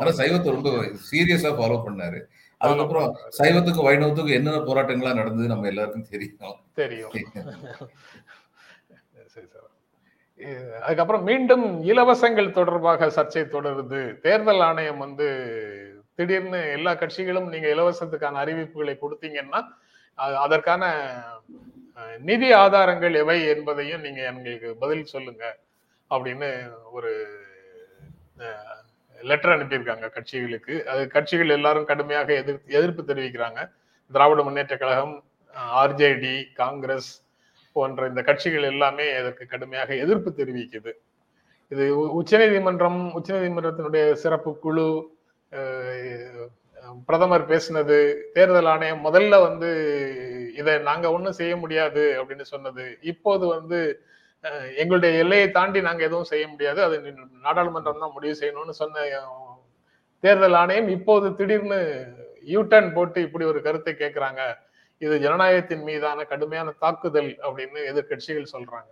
ஆனா 0.00 0.10
சைவத்தை 0.20 0.48
ரொம்ப 0.56 0.70
சீரியஸா 1.10 1.52
ஃபாலோ 1.58 1.78
பண்ணாரு. 1.86 2.20
அதுக்கப்புறம் 2.58 3.16
சைவத்துக்கும் 3.38 3.86
வைணவத்துக்கும் 3.88 4.32
என்னென்ன 4.32 4.50
போராட்டங்களா 4.50 5.14
நடந்தது 5.14 5.48
நம்ம 5.48 5.66
எல்லாருக்கும் 5.66 6.06
தெரியும். 6.08 6.60
தெரியும். 6.74 7.10
சரி 9.26 9.46
சார். 9.46 9.66
இது- 10.38 10.72
அதுக்கப்புறம் 10.72 11.22
மீண்டும் 11.22 11.84
இலவசங்கள் 11.84 12.50
தொடர்பாக 12.50 13.06
சர்ச்சை 13.06 13.36
தொடருது. 13.36 14.20
தேர்தல் 14.20 14.60
ஆணையம் 14.60 14.98
வந்து 14.98 15.26
திடீர்னு 16.14 16.70
எல்லா 16.70 16.92
கட்சிகளும் 16.92 17.48
நீங்க 17.48 17.68
இலவசத்துக்கான 17.68 18.44
அறிவிப்புகளை 18.44 18.98
கொடுத்தீங்கன்னா 19.02 19.64
அதற்கான 20.14 21.14
நிதி 22.18 22.52
ஆதாரங்கள் 22.52 23.14
எவை 23.14 23.46
என்பதையும் 23.46 24.00
நீங்க 24.00 24.22
எங்களுக்கு 24.22 24.76
பதில் 24.76 25.04
சொல்லுங்க 25.04 25.58
அப்படின்னு 26.10 26.70
ஒரு 26.92 27.40
லெட்டர் 29.22 29.58
அனுப்பியிருக்காங்க 29.58 30.10
கட்சிகளுக்கு. 30.10 30.84
அது 30.84 31.08
கட்சிகள் 31.08 31.48
எல்லாரும் 31.48 31.84
கடுமையாக 31.84 32.34
எதிர் 32.34 32.60
எதிர்ப்பு 32.66 33.02
தெரிவிக்கிறாங்க. 33.02 33.70
திராவிட 34.12 34.42
முன்னேற்ற 34.42 34.76
கழகம் 34.76 35.24
ஆர்ஜேடி 35.74 36.52
காங்கிரஸ் 36.54 37.26
போன்ற 37.72 38.08
இந்த 38.08 38.22
கட்சிகள் 38.22 38.62
எல்லாமே 38.62 39.12
அதற்கு 39.12 39.46
கடுமையாக 39.46 39.94
எதிர்ப்பு 39.94 40.32
தெரிவிக்குது. 40.36 40.92
இது 41.68 41.98
உ- 41.98 42.10
உச்சநீதிமன்றம் 42.10 43.22
உச்சநீதிமன்றத்தினுடைய 43.22 44.12
சிறப்பு 44.12 44.58
குழு 44.58 45.16
பிரதமர் 47.06 47.48
பேசினது 47.48 48.20
தேர்தல் 48.32 48.64
ஆணையம் 48.64 49.04
முதல்ல 49.04 49.40
வந்து 49.40 49.70
இதை 50.56 50.78
நாங்க 50.78 51.12
ஒன்றும் 51.12 51.32
செய்ய 51.32 51.56
முடியாது 51.56 52.22
அப்படின்னு 52.22 52.40
சொன்னது 52.40 52.98
இப்போது 53.00 53.46
வந்து 53.46 54.02
எங்களுடைய 54.76 55.18
எல்லையை 55.18 55.50
தாண்டி 55.50 55.80
நாங்க 55.80 56.04
எதுவும் 56.04 56.24
செய்ய 56.24 56.48
முடியாது. 56.48 56.82
அது 56.82 56.96
நாடாளுமன்றம் 57.44 58.00
தான் 58.00 58.12
முடிவு 58.12 58.36
செய்யணும்னு 58.40 58.70
சொன்ன 58.70 59.04
தேர்தல் 60.20 60.52
ஆணையம் 60.52 60.88
இப்போது 60.88 61.34
திடீர்னு 61.34 61.78
யூ 62.42 62.66
போட்டு 62.94 63.22
இப்படி 63.22 63.44
ஒரு 63.44 63.62
கருத்தை 63.62 63.94
கேட்கிறாங்க 63.94 64.40
இது 64.98 65.20
ஜனநாயகத்தின் 65.20 65.82
மீதான 65.82 66.24
கடுமையான 66.24 66.70
தாக்குதல் 66.78 67.38
அப்படின்னு 67.42 67.80
எதிர்க்கட்சிகள் 67.90 68.52
சொல்றாங்க. 68.52 68.90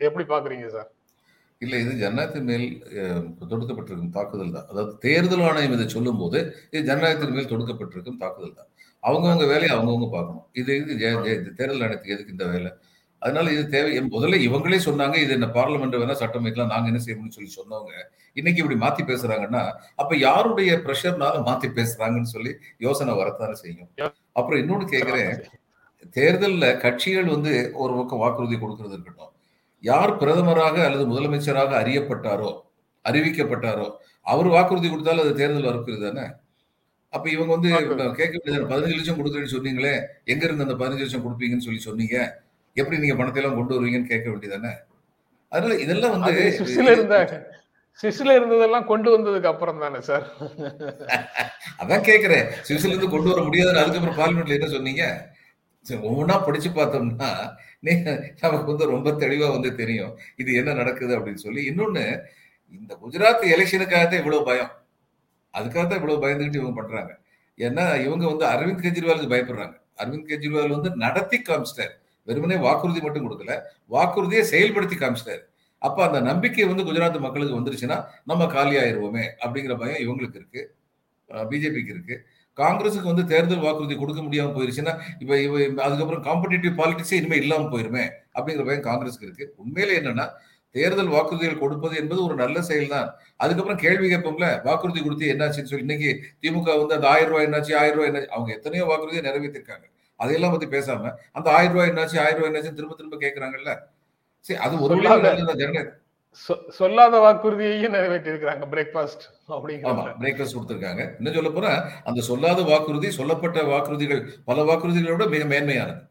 எப்படி 0.00 0.24
பாக்குறீங்க 0.24 0.66
சார்? 0.66 0.90
இல்ல 1.58 1.76
இது 1.76 1.92
ஜனநாயகத்தின் 1.94 2.44
மேல் 2.44 2.66
தொடுக்கப்பட்டிருக்கும் 3.50 4.10
தாக்குதல் 4.10 4.52
தான். 4.52 4.66
அதாவது 4.68 4.98
தேர்தல் 4.98 5.40
ஆணையம் 5.40 5.72
இதை 5.72 5.88
சொல்லும் 5.88 6.18
போது 6.18 6.54
இது 6.70 6.94
ஜனநாயகத்தின் 6.94 7.32
மேல் 7.32 7.48
தொடுக்கப்பட்டிருக்கும் 7.48 8.16
தாக்குதல் 8.16 8.54
தான். 8.54 8.70
அவங்கவுங்க 9.02 9.46
வேலையை 9.46 9.78
அவங்கவுங்க 9.78 10.10
பார்க்கணும். 10.10 10.48
இது 10.52 10.76
இது 10.76 10.94
ஜெ- 10.94 11.40
இது 11.40 11.52
தேர்தல் 11.52 11.80
ஆணையத்துக்கு 11.80 12.14
எதுக்கு 12.16 12.30
இந்த 12.30 12.46
வேலை? 12.46 12.72
அதனால 13.26 13.52
இது 13.56 13.64
தேவை. 13.74 13.90
முதல்ல 14.16 14.38
இவங்களே 14.46 14.78
சொன்னாங்க 14.88 15.16
இது 15.24 15.32
என்ன 15.36 15.48
பார்லிமெண்ட் 15.58 16.00
வேணா 16.02 16.16
சட்டம் 16.22 16.46
வைக்கலாம் 16.46 16.72
நாங்க 16.74 16.90
என்ன 16.92 17.00
செய்யணும்னு 17.04 17.36
சொல்லி 17.36 17.52
சொன்னவங்க 17.58 17.94
இன்னைக்கு 18.36 18.60
இப்படி 18.62 18.78
மாத்தி 18.84 19.02
பேசுறாங்கன்னா 19.10 19.62
அப்ப 20.00 20.16
யாருடைய 20.26 20.72
ப்ரெஷர்னால 20.86 21.36
மாத்தி 21.48 21.68
பேசுறாங்கன்னு 21.78 22.32
சொல்லி 22.34 22.52
யோசனை 22.86 23.12
வரத்தானே 23.20 23.54
செய்யும். 23.62 23.90
அப்புறம் 24.38 24.60
இன்னொன்னு 24.62 24.86
கேக்குறேன். 24.94 25.32
தேர்தல்ல 26.16 26.64
கட்சிகள் 26.84 27.32
வந்து 27.34 27.52
ஒரு 27.82 27.92
பக்கம் 27.98 28.22
வாக்குறுதி 28.24 28.56
கொடுக்கறது 28.62 28.94
இருக்கட்டும். 28.96 29.32
யார் 29.84 30.12
பிரதமராக 30.22 30.76
அல்லது 30.88 31.04
முதலமைச்சராக 31.12 31.72
அறியப்பட்டாரோ 31.82 32.50
அறிவிக்கப்பட்டாரோ 33.04 33.86
அவர் 34.26 34.48
வாக்குறுதி 34.54 34.88
கொடுத்தாலும் 34.92 35.24
அது 35.24 35.32
தேர்தல் 35.40 35.68
வாக்குறுதி 35.68 36.00
தானே? 36.06 36.24
அப்ப 37.12 37.26
இவங்க 37.34 37.50
வந்து. 37.56 37.68
கேட்க 38.20 38.34
வேண்டியது 38.36 38.70
பதினஞ்சு 38.72 38.96
லட்சம் 38.98 39.18
கொடுக்குறேன்னு 39.20 39.54
சொன்னீங்களே 39.56 39.94
எங்க 40.32 40.42
இருந்து 40.46 40.66
அந்த 40.66 40.76
பதினஞ்சு 40.80 41.04
லட்சம் 41.04 41.24
கொடுப்பீங்கன்னு 41.26 41.66
சொல்லி 41.68 41.82
சொன்னீங்க? 41.88 42.16
எப்படி 42.76 42.98
நீங்க 42.98 43.14
பணத்தை 43.14 43.42
எல்லாம் 43.42 43.56
கொண்டு 43.56 43.82
வருவீங்கன்னு 43.82 44.06
கேட்க 44.06 44.30
வேண்டியதானே 44.30 44.72
அதனால 45.48 45.78
இதெல்லாம் 45.78 46.20
வந்து 46.20 46.58
சுவிஸ்ல 46.60 46.90
இருந்த 46.90 47.50
சுவிஸ்ல 48.02 48.36
இருந்ததெல்லாம் 48.38 48.84
கொண்டு 48.84 49.18
வந்ததுக்கு 49.18 49.46
அப்புறம் 49.46 49.78
தானே 49.78 50.00
சார்? 50.00 50.32
அதான் 51.78 52.06
கேக்குறேன். 52.08 52.50
சுவிஸ்ல 52.68 52.86
இருந்து 52.86 53.08
கொண்டு 53.08 53.28
வர 53.30 53.42
முடியாதுன்னு 53.42 53.78
அதுக்கப்புறம் 53.78 54.18
பார்லிமெண்ட்ல 54.18 54.48
என்ன 54.48 54.68
சொன்னீங்க? 54.68 55.34
ஒவ்வொன்றா 55.88 56.44
படிச்சு 56.44 56.70
பார்த்தோம்னா 56.70 57.54
நீ- 57.82 58.32
நமக்கு 58.40 58.64
வந்து 58.64 58.86
ரொம்ப 58.86 59.10
தெளிவா 59.10 59.50
வந்து 59.50 59.74
தெரியும். 59.74 60.18
இது 60.36 60.52
என்ன 60.52 60.72
நடக்குது 60.72 61.18
அப்படின்னு 61.18 61.34
சொல்லி. 61.34 61.68
இன்னொன்னு 61.68 62.20
இந்த 62.70 62.98
குஜராத் 63.04 63.44
எலெக்ஷனுக்காகத்தான் 63.44 64.18
இவ்வளவு 64.18 64.44
பயம். 64.44 64.70
அதுக்காகத்தான் 65.58 65.94
இவ்வளவு 65.94 66.26
பயந்துகிட்டு 66.26 66.54
இவங்க 66.54 66.82
பண்றாங்க. 66.82 67.18
ஏன்னா 67.56 68.04
இவங்க 68.04 68.26
வந்து 68.26 68.46
அரவிந்த் 68.46 68.92
கெஜ்ரிவாலுக்கு 68.92 69.32
பயப்படுறாங்க. 69.32 69.80
அரவிந்த் 69.96 70.28
கெஜ்ரிவால் 70.28 70.68
வந்து 70.68 70.90
நடத்தி 70.90 71.42
காமிச்சிட்டாரு. 71.48 72.04
வெறுமனே 72.28 72.56
வாக்குறுதி 72.66 73.00
மட்டும் 73.06 73.26
கொடுக்கல 73.26 73.54
வாக்குறுதியை 73.94 74.44
செயல்படுத்தி 74.52 74.96
காமிச்சிட்டாரு. 75.02 75.42
அப்ப 75.82 75.98
அந்த 76.08 76.18
நம்பிக்கை 76.30 76.66
வந்து 76.70 76.86
குஜராத் 76.88 77.18
மக்களுக்கு 77.26 77.58
வந்துருச்சுன்னா 77.58 77.98
நம்ம 78.30 78.46
காலியாயிருவோமே 78.54 79.24
அப்படிங்கிற 79.42 79.74
பயம் 79.82 80.02
இவங்களுக்கு 80.04 80.40
இருக்கு 80.40 80.62
பிஜேபிக்கு 81.50 81.94
இருக்கு. 81.96 82.16
காங்கிரஸுக்கு 82.58 83.10
வந்து 83.12 83.24
தேர்தல் 83.32 83.64
வாக்குறுதி 83.64 83.94
கொடுக்க 84.02 84.20
முடியாமல் 84.26 84.54
போயிருச்சுன்னா 84.56 84.92
இப்போ 85.22 85.34
இவ 85.46 85.56
அதுக்கப்புறம் 85.86 86.22
காம்படிட்டிவ் 86.28 86.74
பாலிடிக்ஸே 86.78 87.16
இனிமேல் 87.20 87.42
இல்லாமல் 87.44 87.72
போயிருமே 87.74 88.04
அப்படிங்கிற 88.36 88.64
பயம் 88.68 88.86
காங்கிரஸுக்கு 88.90 89.26
இருக்கு. 89.28 89.46
உண்மையில 89.62 89.98
என்னன்னா 90.00 90.26
தேர்தல் 90.74 91.12
வாக்குறுதிகள் 91.14 91.60
கொடுப்பது 91.64 91.94
என்பது 92.00 92.20
ஒரு 92.28 92.34
நல்ல 92.40 92.56
செயல் 92.68 92.92
தான் 92.94 93.08
அதுக்கப்புறம் 93.42 93.82
கேள்வி 93.84 94.06
கேட்போம்ல 94.12 94.48
வாக்குறுதி 94.68 95.00
கொடுத்து 95.02 95.30
என்னாச்சுன்னு 95.34 95.70
சொல்லி 95.70 95.86
இன்னைக்கு 95.86 96.10
திமுக 96.42 96.78
வந்து 96.80 96.96
அந்த 96.98 97.08
ஆயிரம் 97.12 97.32
ரூபாய் 97.32 97.46
என்னாச்சு 97.48 97.74
ஆயிரம் 97.82 97.98
ரூபாய் 97.98 98.10
என்னாச்சு 98.10 98.32
அவங்க 98.36 98.50
எத்தனையோ 98.58 98.86
வாக்குறுதியை 98.90 99.22
நிறைவேற்றிருக்காங்க. 99.28 99.86
அதையெல்லாம் 100.16 100.58
பத்தி 100.58 100.78
பேசாம 100.78 101.12
அந்த 101.32 101.50
ஆயிரம் 101.50 101.72
ரூபாய் 101.72 101.88
என்னாச்சு 101.88 102.18
ஆயிரம் 102.20 102.42
ரூபாய் 102.42 102.50
என்னாச்சு 102.50 102.72
திரும்ப 102.72 102.94
திரும்ப 102.94 103.16
கேட்கறாங்கல்ல 103.16 103.78
சரி 104.40 104.60
அது 104.60 104.80
ஒரு 104.80 104.94
சொல்லாத- 104.94 105.22
நல்லதுதான் 105.22 105.56
ஜனநாயக 105.56 105.98
சொ- 106.48 106.68
சொல்லாத 106.68 107.18
வாக்குறுதியையும் 107.18 107.88
நிறைவேற்றி 107.88 108.30
இருக்கிறாங்க 108.30 108.64
பிரேக்ஃபாஸ்ட் 108.70 109.24
அப்படிங்கிற 109.48 110.14
பிரேக்ஃபாஸ்ட் 110.20 110.56
கொடுத்திருக்காங்க. 110.56 111.14
இன்னும் 111.16 111.34
சொல்ல 111.34 111.50
போனா 111.50 111.88
அந்த 112.04 112.20
சொல்லாத 112.20 112.62
வாக்குறுதி 112.62 113.10
சொல்லப்பட்ட 113.10 113.62
வாக்குறுதிகள் 113.62 114.28
பல 114.44 114.62
வாக்குறுதிகளோட 114.62 115.28
மிக 115.28 115.44
மேன்மையானது. 115.44 116.02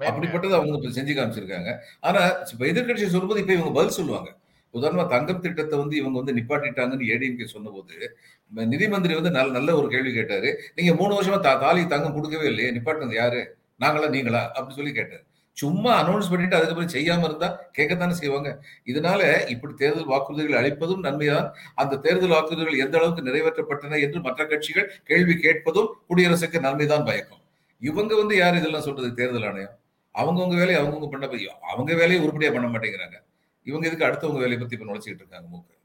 அப்படிப்பட்டது 0.00 0.54
அவங்க 0.54 0.88
செஞ்சு 0.88 1.16
காமிச்சிருக்காங்க. 1.16 1.76
ஆனா 2.00 2.26
இப்ப 2.52 2.64
எதிர்கட்சி 2.64 3.06
சொல்லும்போது 3.06 3.40
இப்ப 3.40 3.52
இவங்க 3.52 3.72
பதில் 3.72 3.90
சொல்லுவாங்க. 3.90 4.36
உதாரணமா 4.72 5.06
தங்கம் 5.06 5.40
திட்டத்தை 5.40 5.78
வந்து 5.78 5.96
இவங்க 5.96 6.22
வந்து 6.22 6.42
நிப்பாட்டிட்டாங்கன்னு 6.42 7.08
ஏடிஎம்கே 7.08 7.44
சொன்னபோது 7.44 8.16
நிதி 8.54 8.88
மந்திரி 8.88 9.14
வந்து 9.14 9.30
நல்ல 9.30 9.52
நல்ல 9.52 9.74
ஒரு 9.76 9.88
கேள்வி 9.88 10.12
கேட்டாரு. 10.12 10.62
நீங்க 10.74 10.94
மூணு 10.94 11.22
வருஷமா 11.22 11.36
தா- 11.36 11.40
தாலி 11.40 11.86
தங்கம் 11.86 12.14
கொடுக்கவே 12.14 12.46
இல்லையே 12.46 12.70
நிப்பாட்டினது 12.70 13.14
யாரு? 13.14 13.56
நாங்களா 13.80 14.08
நீங்களா? 14.08 14.52
அப்படின்னு 14.54 14.70
சொல்லி 14.70 14.92
கேட்டாரு. 14.92 15.22
சும்மா 15.52 16.08
அனௌன்ஸ் 16.08 16.30
பண்ணிட்டு 16.30 16.56
அதுக்கப்புறம் 16.56 16.90
செய்யாம 16.90 17.24
இருந்தா 17.24 17.60
கேட்கத்தானே 17.78 18.10
செய்வாங்க. 18.10 18.64
இதனால 18.86 19.48
இப்படி 19.48 19.74
தேர்தல் 19.74 20.06
வாக்குறுதிகள் 20.06 20.56
அளிப்பதும் 20.56 21.02
நன்மைதான். 21.02 21.50
அந்த 21.74 21.96
தேர்தல் 21.96 22.30
வாக்குறுதிகள் 22.30 22.78
எந்த 22.78 22.98
அளவுக்கு 22.98 23.22
நிறைவேற்றப்பட்டன 23.22 24.00
என்று 24.00 24.20
மற்ற 24.20 24.46
கட்சிகள் 24.46 24.92
கேள்வி 25.04 25.36
கேட்பதும் 25.36 25.88
குடியரசுக்கு 26.08 26.60
நன்மைதான் 26.60 27.04
பயக்கும். 27.04 27.38
இவங்க 27.80 28.16
வந்து 28.16 28.36
யார் 28.36 28.56
இதெல்லாம் 28.56 28.80
சொல்றது? 28.80 29.14
தேர்தல் 29.14 29.44
ஆணையம். 29.44 29.78
அவங்கவுங்க 30.18 30.56
வேலையை 30.56 30.82
அவங்கவுங்க 30.82 31.08
பண்ண 31.08 31.28
அவங்க 31.60 31.94
வேலையை 31.94 32.20
உருப்படியா 32.20 32.52
பண்ண 32.52 32.78
மாட்டேங்கிறாங்க. 32.78 33.30
இவங்க 33.66 33.86
இதுக்கு 33.86 34.06
அடுத்தவங்க 34.06 34.42
வேலையை 34.44 34.58
பத்தி 34.58 34.76
இப்ப 34.76 34.88
நுழைச்சிட்டு 34.92 35.22
இருக்காங்க 35.22 35.48
மூக்கு 35.50 35.80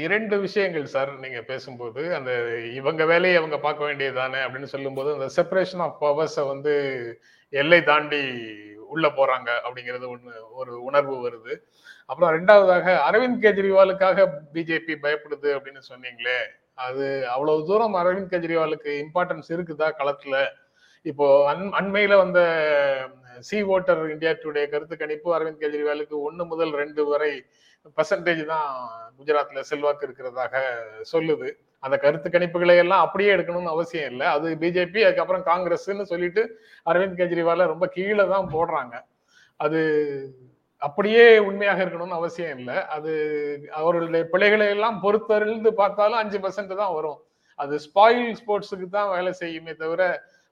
இரண்டு 0.00 0.40
விஷயங்கள் 0.40 0.84
சார் 0.84 1.18
நீங்க 1.18 1.42
பேசும்போது 1.42 2.14
அந்த 2.14 2.32
இவங்க 2.74 3.04
வேலையை 3.04 3.38
அவங்க 3.38 3.58
பார்க்க 3.58 3.84
வேண்டியதுதானே 3.84 4.40
அப்படின்னு 4.44 4.70
சொல்லும்போது 4.74 5.12
அந்த 5.12 5.28
செப்பரேஷன் 5.36 5.82
ஆஃப் 5.86 6.04
பவர்ஸை 6.04 6.46
வந்து 6.46 6.74
எல்லை 7.52 7.82
தாண்டி 7.82 8.20
உள்ள 8.78 9.08
போறாங்க 9.08 9.48
அப்படிங்கிறது 9.64 10.06
ஒண்ணு 10.12 10.32
ஒரு 10.50 10.82
உணர்வு 10.82 11.28
வருது. 11.28 11.54
அப்புறம் 12.06 12.30
ரெண்டாவதாக 12.34 12.94
அரவிந்த் 13.08 13.42
கெஜ்ரிவாலுக்காக 13.42 14.26
பிஜேபி 14.54 14.94
பயப்படுது 15.02 15.48
அப்படின்னு 15.56 15.82
சொன்னீங்களே 15.88 16.38
அது 16.74 17.28
அவ்வளவு 17.28 17.66
தூரம் 17.66 17.94
அரவிந்த் 17.94 18.32
கெஜ்ரிவாலுக்கு 18.34 18.90
இம்பார்ட்டன்ஸ் 19.04 19.48
இருக்குதா 19.48 19.88
களத்துல? 19.98 20.36
இப்போ 21.06 21.26
அண் 21.50 21.64
அண்மையில 21.80 22.16
வந்த 22.22 22.40
சி 23.48 23.58
ஓட்டர் 23.74 24.02
இந்தியா 24.14 24.32
டுடே 24.42 24.62
கருத்து 24.72 24.94
கணிப்பு 25.02 25.28
அரவிந்த் 25.36 25.62
கெஜ்ரிவாலுக்கு 25.62 26.14
ஒன்னு 26.28 26.44
முதல் 26.52 26.72
ரெண்டு 26.82 27.02
வரை 27.10 27.32
பர்சன்டேஜ் 27.98 28.42
தான் 28.52 28.70
குஜராத்ல 29.18 29.60
செல்வாக்கு 29.70 30.06
இருக்கிறதாக 30.06 30.54
சொல்லுது. 31.12 31.48
அந்த 31.82 31.96
கருத்து 32.04 32.28
கணிப்புகளை 32.34 32.74
எல்லாம் 32.84 33.04
அப்படியே 33.06 33.30
எடுக்கணும்னு 33.34 33.74
அவசியம் 33.74 34.10
இல்லை. 34.12 34.26
அது 34.36 34.48
பிஜேபி 34.62 35.00
அதுக்கப்புறம் 35.06 35.44
காங்கிரஸ்ன்னு 35.50 36.06
சொல்லிட்டு 36.12 36.42
அரவிந்த் 36.90 37.18
கெஜ்ரிவால 37.20 37.66
ரொம்ப 37.72 37.86
கீழே 37.96 38.24
தான் 38.34 38.48
போடுறாங்க. 38.54 38.94
அது 39.60 39.80
அப்படியே 40.82 41.24
உண்மையாக 41.48 41.80
இருக்கணும்னு 41.84 42.18
அவசியம் 42.20 42.58
இல்லை. 42.58 42.76
அது 42.96 43.12
அவர்களுடைய 43.80 44.24
பிழைகளை 44.34 44.66
எல்லாம் 44.74 44.98
பொறுத்தறிந்து 45.04 45.70
பார்த்தாலும் 45.82 46.20
அஞ்சு 46.22 46.38
பர்சன்ட் 46.44 46.74
தான் 46.82 46.96
வரும். 46.98 47.18
அது 47.58 47.74
ஸ்பாயில் 47.86 48.28
ஸ்போர்ட்ஸுக்கு 48.40 48.88
தான் 48.98 49.12
வேலை 49.14 49.32
செய்யுமே 49.42 49.72
தவிர 49.84 50.02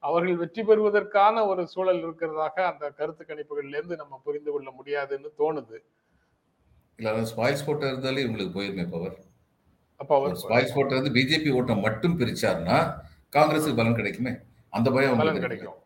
அவர்கள் 0.09 0.41
வெற்றி 0.43 0.63
பெறுவதற்கான 0.69 1.45
ஒரு 1.51 1.63
சூழல் 1.75 2.03
இருக்கிறதாக 2.05 2.57
அந்த 2.71 2.85
கருத்து 2.99 3.23
கணிப்புகள்ல 3.29 3.79
இருந்து 3.79 4.01
நம்ம 4.03 4.21
புரிந்து 4.27 4.51
கொள்ள 4.55 4.69
முடியாதுன்னு 4.79 5.31
தோணுது. 5.41 5.79
இல்ல 6.99 7.25
ஸ்பாயில் 7.33 7.59
ஸ்போர்ட் 7.63 7.89
இருந்தாலே 7.89 8.25
இவங்களுக்கு 8.27 8.57
போயிருமே 8.59 8.85
பவர் 8.95 9.17
அப்ப 10.01 10.13
அவர் 10.19 10.39
ஸ்பாயில் 10.43 10.71
ஸ்போர்ட் 10.71 10.99
வந்து 10.99 11.15
பிஜேபி 11.17 11.51
ஓட்டை 11.59 11.77
மட்டும் 11.87 12.19
பிரிச்சாருன்னா 12.21 12.79
காங்கிரஸுக்கு 13.37 13.81
பலன் 13.81 13.99
கிடைக்குமே. 14.01 14.33
அந்த 14.73 14.89
பயம் 14.97 15.21
பலன் 15.23 15.45
கிடைக்கும். 15.47 15.81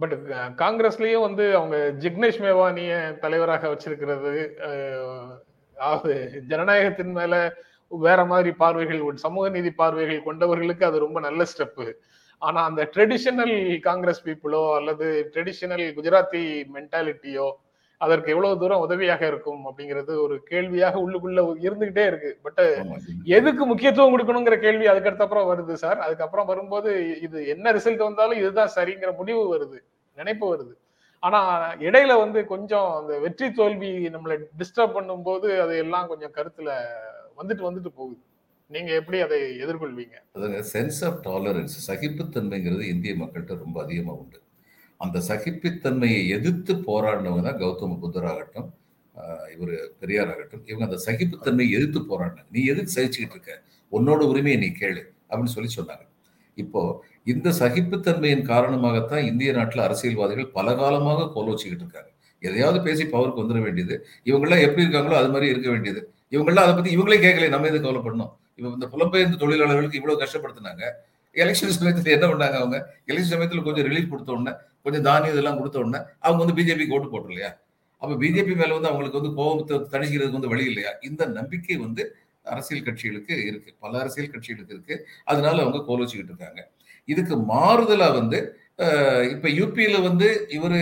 பட் 0.00 0.14
காங்கிரஸ்லயும் 0.62 1.26
வந்து 1.26 1.44
அவங்க 1.58 1.76
ஜிக்னேஷ் 2.02 2.40
மேவானிய 2.44 2.94
தலைவராக 3.22 3.68
வச்சிருக்கிறது 3.72 4.32
அதாவது 5.76 6.14
ஜனநாயகத்தின் 6.50 7.14
மேல 7.18 7.34
வேற 7.92 8.20
மாதிரி 8.24 8.50
பார்வைகள். 8.54 9.00
சமூக 9.16 9.48
நீதி 9.48 9.70
பார்வைகள் 9.72 10.26
கொண்டவர்களுக்கு 10.26 10.84
அது 10.84 10.98
ரொம்ப 10.98 11.20
நல்ல 11.20 11.42
ஸ்டெப்பு 11.52 11.86
ஆனா 12.42 12.60
அந்த 12.64 12.82
ட்ரெடிஷனல் 12.94 13.54
காங்கிரஸ் 13.80 14.24
பீப்புளோ 14.24 14.64
அல்லது 14.76 15.06
ட்ரெடிஷனல் 15.34 15.86
குஜராத்தி 15.96 16.42
மென்டாலிட்டியோ 16.74 17.46
அதற்கு 18.00 18.32
எவ்வளவு 18.32 18.58
தூரம் 18.58 18.82
உதவியாக 18.86 19.22
இருக்கும் 19.26 19.62
அப்படிங்கிறது 19.66 20.12
ஒரு 20.22 20.34
கேள்வியாக 20.42 20.96
உள்ளுக்குள்ள 20.98 21.42
இருந்துகிட்டே 21.66 22.04
இருக்கு 22.06 22.30
பட். 22.42 22.60
எதுக்கு 23.36 23.62
முக்கியத்துவம் 23.66 24.12
கொடுக்கணுங்கிற 24.14 24.56
கேள்வி 24.56 24.86
அதுக்கடுத்த 24.86 25.26
அப்புறம் 25.26 25.48
வருது 25.52 25.76
சார் 25.84 25.98
அதுக்கப்புறம் 25.98 26.46
வரும்போது 26.46 26.90
இது 27.20 27.46
என்ன 27.46 27.72
ரிசல்ட் 27.72 28.06
வந்தாலும் 28.08 28.40
இதுதான் 28.42 28.74
சரிங்கிற 28.76 29.12
முடிவு 29.16 29.44
வருது 29.54 29.78
நினைப்பு 30.16 30.46
வருது 30.52 30.74
ஆனா 31.22 31.40
இடையில 31.80 32.12
வந்து 32.18 32.40
கொஞ்சம் 32.46 32.88
அந்த 32.96 33.12
வெற்றி 33.18 33.48
தோல்வி 33.52 33.92
நம்மளை 34.08 34.36
டிஸ்டர்ப் 34.60 34.96
பண்ணும்போது 34.98 35.48
அது 35.60 35.74
எல்லாம் 35.78 36.08
கொஞ்சம் 36.08 36.34
கருத்துல 36.36 36.70
வந்துட்டு 37.40 37.64
வந்துட்டு 37.68 37.92
போகுது. 37.98 38.22
நீங்க 38.70 38.90
எப்படி 39.00 39.18
அதை 39.26 39.36
எதிர்கொள்வீங்க? 39.64 40.16
அதாவது 40.36 40.62
சென்ஸ் 40.72 41.00
ஆஃப் 41.08 41.20
டாலரன்ஸ் 41.26 41.76
சகிப்புத்தன்மைங்கிறது 41.88 42.84
இந்திய 42.94 43.12
மக்கள்கிட்ட 43.22 43.56
ரொம்ப 43.64 43.76
அதிகமாக 43.84 44.20
உண்டு. 44.22 44.38
அந்த 45.00 45.18
சகிப்புத்தன்மையை 45.28 46.20
எதிர்த்து 46.36 46.74
போராடினவங்க 46.88 47.44
தான் 47.48 47.60
கௌதம 47.62 47.98
புத்தர் 48.02 48.28
ஆகட்டும் 48.32 48.68
இவர் 49.54 49.74
பெரியார் 50.00 50.30
ஆகட்டும் 50.32 50.64
இவங்க 50.70 50.84
அந்த 50.88 50.98
சகிப்புத்தன்மையை 51.06 51.70
எதிர்த்து 51.76 52.00
போராடினாங்க. 52.10 52.50
நீ 52.56 52.62
எதுக்கு 52.72 52.94
சகிச்சுக்கிட்டு 52.96 53.36
இருக்க? 53.36 53.54
உன்னோட 53.92 54.20
உரிமையை 54.32 54.58
நீ 54.64 54.68
கேளு 54.80 55.02
அப்படின்னு 55.28 55.54
சொல்லி 55.56 55.70
சொன்னாங்க. 55.76 56.04
இப்போ 56.62 56.80
இந்த 57.32 57.48
சகிப்புத்தன்மையின் 57.60 58.44
காரணமாகத்தான் 58.50 59.24
இந்திய 59.30 59.52
நாட்டில் 59.58 59.86
அரசியல்வாதிகள் 59.86 60.52
பல 60.58 60.74
காலமாக 60.80 61.28
கோல் 61.34 61.50
வச்சுக்கிட்டு 61.52 61.84
இருக்காங்க. 61.84 62.10
எதையாவது 62.42 62.78
பேசி 62.86 63.04
பவருக்கு 63.14 63.42
வந்துட 63.42 63.60
வேண்டியது. 63.66 63.94
இவங்கெல்லாம் 64.28 64.64
எப்படி 64.66 64.84
இருக்காங்களோ 64.86 65.18
அது 65.20 65.30
மாதிரி 65.34 65.50
இருக்க 65.52 65.68
வேண்டியது. 65.74 66.02
இவங்கெல்லாம் 66.32 66.66
அதை 66.66 66.74
பத்தி 66.76 66.90
இவங்களே 66.96 67.18
கேட்கல 67.24 67.48
நம்ம 67.54 67.68
எது 67.70 67.78
கவலைப்படணும்? 67.86 68.32
இப்போ 68.58 68.68
இந்த 68.76 68.86
புலம்பெயர்ந்த 68.94 69.38
தொழிலாளர்களுக்கு 69.42 69.98
இவ்வளவு 70.00 70.20
கஷ்டப்படுத்தினாங்க. 70.22 70.82
எலெக்ஷன் 71.36 71.76
சமயத்தில் 71.78 72.14
என்ன 72.16 72.26
பண்ணாங்க 72.32 72.56
அவங்க? 72.60 72.76
எலெக்ஷன் 73.10 73.34
சமயத்தில் 73.34 73.66
கொஞ்சம் 73.68 73.86
ரிலீஃப் 73.88 74.12
கொடுத்த 74.12 74.32
உடனே 74.36 74.52
கொஞ்சம் 74.84 75.04
தானியம் 75.08 75.34
இதெல்லாம் 75.34 75.58
கொடுத்த 75.60 75.76
உடனே 75.82 76.00
அவங்க 76.26 76.40
வந்து 76.42 76.56
பிஜேபிக்கு 76.58 76.94
ஓட்டு 76.96 77.08
போட்டு 77.14 77.30
இல்லையா 77.32 77.50
அப்ப 78.02 78.12
பிஜேபி 78.22 78.54
மேல 78.60 78.74
வந்து 78.76 78.88
அவங்களுக்கு 78.90 79.18
வந்து 79.20 79.32
கோபத்தை 79.38 79.76
தணிக்கிறதுக்கு 79.94 80.38
வந்து 80.38 80.50
வழி 80.52 80.64
இல்லையா? 80.70 80.90
இந்த 81.08 81.22
நம்பிக்கை 81.38 81.76
வந்து 81.84 82.02
அரசியல் 82.52 82.86
கட்சிகளுக்கு 82.88 83.34
இருக்கு. 83.48 83.70
பல 83.84 83.92
அரசியல் 84.02 84.32
கட்சிகளுக்கு 84.34 84.74
இருக்கு. 84.76 84.96
அதனால 85.30 85.56
அவங்க 85.64 85.78
கோல் 85.88 86.02
வச்சுக்கிட்டு 86.02 86.32
இருக்காங்க. 86.32 86.60
இதுக்கு 87.08 87.34
மாறுதலா 87.52 88.08
வந்து 88.18 88.38
இப்போ 88.76 88.86
இப்ப 89.34 89.48
யூபியில 89.58 89.96
வந்து 90.08 90.28
இவரு 90.56 90.80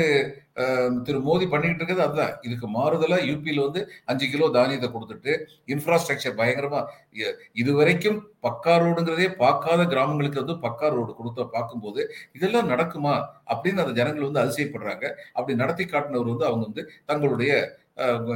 திரு 1.06 1.18
மோடி 1.26 1.46
பண்ணிக்கிட்டு 1.52 1.82
இருக்கிறது 1.82 2.04
அதுதான். 2.06 2.34
இதுக்கு 2.46 2.66
மாறுதலா 2.76 3.16
யூபியில 3.28 3.62
வந்து 3.66 3.80
அஞ்சு 4.11 4.26
கிலோ 4.32 4.46
தானியத்தை 4.56 4.88
கொடுத்துட்டு 4.96 5.32
இன்ஃப்ராஸ்ட்ரக்சர் 5.72 6.37
பயங்கரமா 6.40 6.81
இது 7.18 7.31
இதுவரைக்கும் 7.62 8.18
பக்கா 8.46 8.74
ரோடுங்கிறதே 8.83 9.28
பார்க்காத 9.42 9.83
கிராமங்களுக்கு 9.92 10.42
வந்து 10.42 10.57
பக்கா 10.66 10.88
ரோடு 10.96 11.12
கொடுத்த 11.20 11.48
பார்க்கும்போது 11.57 12.02
இதெல்லாம் 12.37 12.70
நடக்குமா 12.72 13.14
அப்படின்னு 13.52 13.83
அந்த 13.85 13.94
ஜனங்கள் 14.00 14.28
வந்து 14.28 14.42
அதிசயப்படுறாங்க. 14.44 15.05
அப்படி 15.37 15.57
நடத்தி 15.62 15.87
காட்டினவர் 15.94 16.33
வந்து 16.35 16.48
அவங்க 16.50 16.64
வந்து 16.68 16.85
தங்களுடைய 17.11 17.52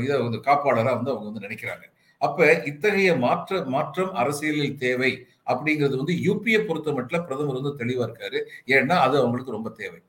இதை 0.06 0.18
வந்து 0.26 0.40
காப்பாளரா 0.48 0.92
வந்து 0.98 1.12
அவங்க 1.12 1.26
வந்து 1.30 1.46
நினைக்கிறாங்க. 1.46 1.84
அப்ப 2.20 2.46
இத்தகைய 2.70 3.10
மாற்ற 3.24 3.58
மாற்றம் 3.74 4.12
அரசியலில் 4.22 4.78
தேவை 4.84 5.12
அப்படிங்கிறது 5.52 6.00
வந்து 6.00 6.14
யூபியை 6.26 6.60
பொறுத்த 6.68 6.92
மட்டும் 6.96 7.26
பிரதமர் 7.28 7.58
வந்து 7.60 7.72
தெளிவா 7.82 8.04
இருக்காரு. 8.08 8.38
ஏன்னா 8.76 8.96
அது 9.06 9.16
அவங்களுக்கு 9.22 9.56
ரொம்ப 9.56 9.70
தேவை. 9.82 10.00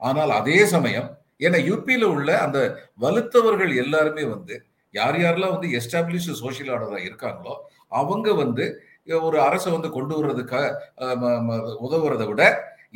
ஆனால் 0.00 0.32
அதே 0.40 0.58
சமயம் 0.74 1.08
ஏன்னா 1.40 1.58
யூபியில 1.70 2.04
உள்ள 2.14 2.30
அந்த 2.46 2.58
வலுத்தவர்கள் 3.04 3.72
எல்லாருமே 3.84 4.24
வந்து 4.34 4.56
யார் 4.94 5.18
யாரெல்லாம் 5.22 5.54
வந்து 5.56 5.68
எஸ்டாப்ளிஷ் 5.78 6.30
சோசியல் 6.42 6.70
ஆர்டராக 6.74 7.04
இருக்காங்களோ 7.08 7.54
அவங்க 8.00 8.28
வந்து 8.42 8.64
ஒரு 9.28 9.38
அரசை 9.40 9.70
வந்து 9.72 9.88
கொண்டு 9.96 10.14
வர்றதுக்காக 10.18 10.66
உதவுறதை 11.86 12.26
விட 12.28 12.42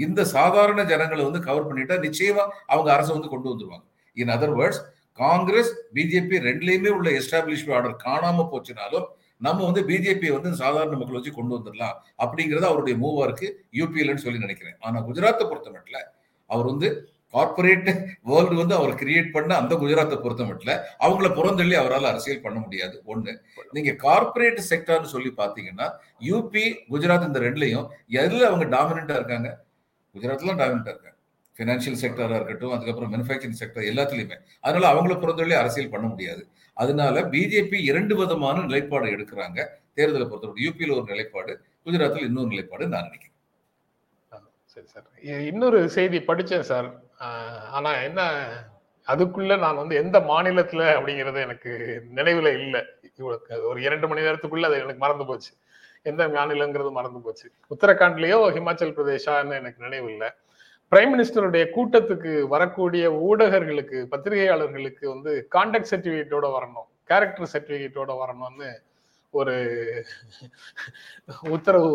இந்த 0.04 0.20
சாதாரண 0.37 0.80
ஜனங்களை 0.92 1.22
வந்து 1.24 1.40
கவர் 1.46 1.68
பண்ணிட்டா 1.68 1.96
நிச்சயமா 2.07 2.44
அவங்க 2.72 2.88
அரசை 2.94 3.12
வந்து 3.16 3.30
கொண்டு 3.33 3.48
வந்துருவாங்க. 3.50 3.85
In 4.16 4.33
other 4.37 4.54
words 4.61 4.83
Congress 5.22 5.70
BJP 5.96 6.37
ரெண்டுலேயுமே 6.48 6.90
உள்ள 6.98 7.09
எஸ்டாப்ளிஷ் 7.20 7.66
ஆர்டர் 7.76 7.96
காணாம 8.07 8.46
போச்சுனாலும் 8.52 9.07
நம்ம 9.46 9.61
வந்து 9.68 9.83
பிஜேபி 9.90 10.28
வந்து 10.37 10.50
சாதாரண 10.62 10.96
மக்கள் 10.96 11.18
வச்சு 11.18 11.33
கொண்டு 11.38 11.54
வந்துடலாம். 11.57 11.96
அப்படிங்கிறது 12.24 12.66
அவருடைய 12.70 12.96
மூவா 13.04 13.24
இருக்கு 13.28 13.48
யூபிஎல்னு 13.78 14.24
சொல்லி 14.24 14.44
நினைக்கிறேன். 14.46 14.76
ஆனா 14.80 15.00
குஜராத்தை 15.09 15.44
பொறுத்த 15.50 15.70
மட்டும் 15.76 16.11
அவர் 16.50 16.70
வந்து 16.72 16.88
கார்பரேட் 17.35 17.88
வேர்ல்டு 18.23 18.55
வந்து 18.55 18.75
அவர் 18.75 18.94
கிரியேட் 18.94 19.31
பண்ண 19.31 19.57
அந்த 19.57 19.75
குஜராத்தை 19.75 20.16
பொறுத்த 20.25 20.44
மட்டும் 20.44 20.83
அவங்கள 21.07 21.29
புறந்தள்ளி 21.38 21.77
அவரால் 21.83 22.11
அரசியல் 22.12 22.44
பண்ண 22.47 22.59
முடியாது. 22.59 23.03
ஒண்ணு 23.07 23.33
நீங்க 23.70 23.92
கார்பரேட் 24.07 24.61
செக்டர்னு 24.70 25.12
சொல்லி 25.14 25.33
பாத்தீங்கன்னா 25.37 25.88
யூபி 26.31 26.64
குஜராத் 26.90 27.27
இந்த 27.27 27.40
ரெண்டுலையும் 27.40 27.88
எதுல 28.23 28.47
அவங்க 28.51 28.66
டாமினண்டா 28.77 29.16
இருக்காங்க? 29.20 29.51
குஜராத்ல 30.14 30.55
டாமினண்டா 30.61 30.92
இருக்காங்க. 30.94 31.11
ஃபினான்ஷியல் 31.59 31.99
செக்டராக 32.03 32.35
இருக்கட்டும் 32.35 32.73
அதுக்கப்புறம் 32.73 33.11
மேனுஃபேக்சரிங் 33.12 33.59
செக்டர் 33.61 33.88
எல்லாத்துலேயுமே. 33.90 34.37
அதனால 34.61 34.87
அவங்கள 34.92 35.14
புறந்தள்ளி 35.25 35.55
அரசியல் 35.55 35.90
பண்ண 35.90 36.07
முடியாது. 36.07 36.42
அதனால 36.75 37.20
பிஜேபி 37.35 37.79
இரண்டு 37.90 38.16
விதமான 38.16 38.62
நிலைப்பாடு 38.62 39.07
எடுக்கிறாங்க 39.07 39.59
தேர்தலை 39.97 40.25
பொறுத்தவரை. 40.25 40.64
யூபியில் 40.66 40.94
ஒரு 40.97 41.05
நிலைப்பாடு 41.05 41.53
குஜராத்தில் 41.87 42.27
இன்னொரு 42.29 42.49
நிலைப்பாடு 42.49 42.88
நான் 42.88 43.03
நினைக்கிறேன். 43.03 43.34
சரி 44.74 44.87
சார். 44.92 45.08
இன்னொரு 45.50 45.78
செய்தி 45.96 46.18
படித்தேன் 46.28 46.68
சார். 46.70 46.88
ஆனால் 47.76 48.00
என்ன 48.08 48.22
அதுக்குள்ள 49.06 49.54
நான் 49.64 49.80
வந்து 49.80 49.94
எந்த 50.02 50.18
மாநிலத்துல 50.30 50.82
அப்படிங்கிறது 50.96 51.38
எனக்கு 51.46 51.72
நினைவுல 52.18 52.50
இல்லை. 52.60 52.80
ஒரு 53.70 53.78
இரண்டு 53.87 54.06
மணி 54.10 54.24
நேரத்துக்குள்ள 54.26 54.68
அது 54.70 54.78
எனக்கு 54.84 55.02
மறந்து 55.04 55.26
போச்சு. 55.30 55.52
எந்த 56.10 56.22
மாநிலங்கிறது 56.37 56.90
மறந்து 56.96 57.20
போச்சு. 57.26 57.46
உத்தரகாண்ட்லயோ 57.74 58.38
ஹிமாச்சல் 58.56 58.96
பிரதேஷான்னு 58.96 59.58
எனக்கு 59.60 59.84
நினைவு 59.87 60.08
இல்லை. 60.14 60.30
பிரைம் 60.92 61.12
மினிஸ்டருடைய 61.12 61.64
கூட்டத்துக்கு 61.76 62.32
வரக்கூடிய 62.54 63.04
ஊடகர்களுக்கு 63.28 64.00
பத்திரிகையாளர்களுக்கு 64.12 65.04
வந்து 65.14 65.32
கான்டாக்ட் 65.54 65.92
சர்டிபிகேட்டோட 65.92 66.48
வரணும் 66.56 66.88
கேரக்டர் 67.10 67.52
சர்டிபிகேட்டோட 67.54 68.12
வரணும்னு 68.22 68.68
ஒரு 69.34 69.54
உத்தரவு 71.54 71.92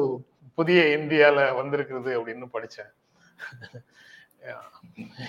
புதிய 0.60 0.98
இந்தியால 0.98 1.56
வந்திருக்கிறது 1.56 2.22
அப்படின்னு 2.22 2.48
படிச்சேன். 2.54 2.92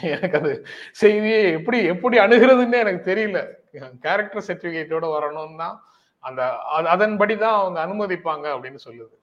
எனக்கு 0.02 0.38
அது 0.38 0.66
செய்தியை 0.92 1.52
எப்படி 1.52 1.82
எப்படி 1.82 2.18
அணுகிறதுன்னு 2.18 2.72
எனக்கு 2.72 3.12
தெரியல. 3.12 3.58
கேரக்டர் 3.98 4.44
சர்டிபிகேட்டோட 4.46 5.10
வரணும்னா 5.10 5.88
அந்த 6.18 6.42
அ- 6.42 6.96
அதன்படிதான் 6.96 7.40
அவங்க 7.40 7.86
அனுமதிப்பாங்க 7.86 8.56
அப்படின்னு 8.56 8.78
சொல்லுது. 8.84 9.16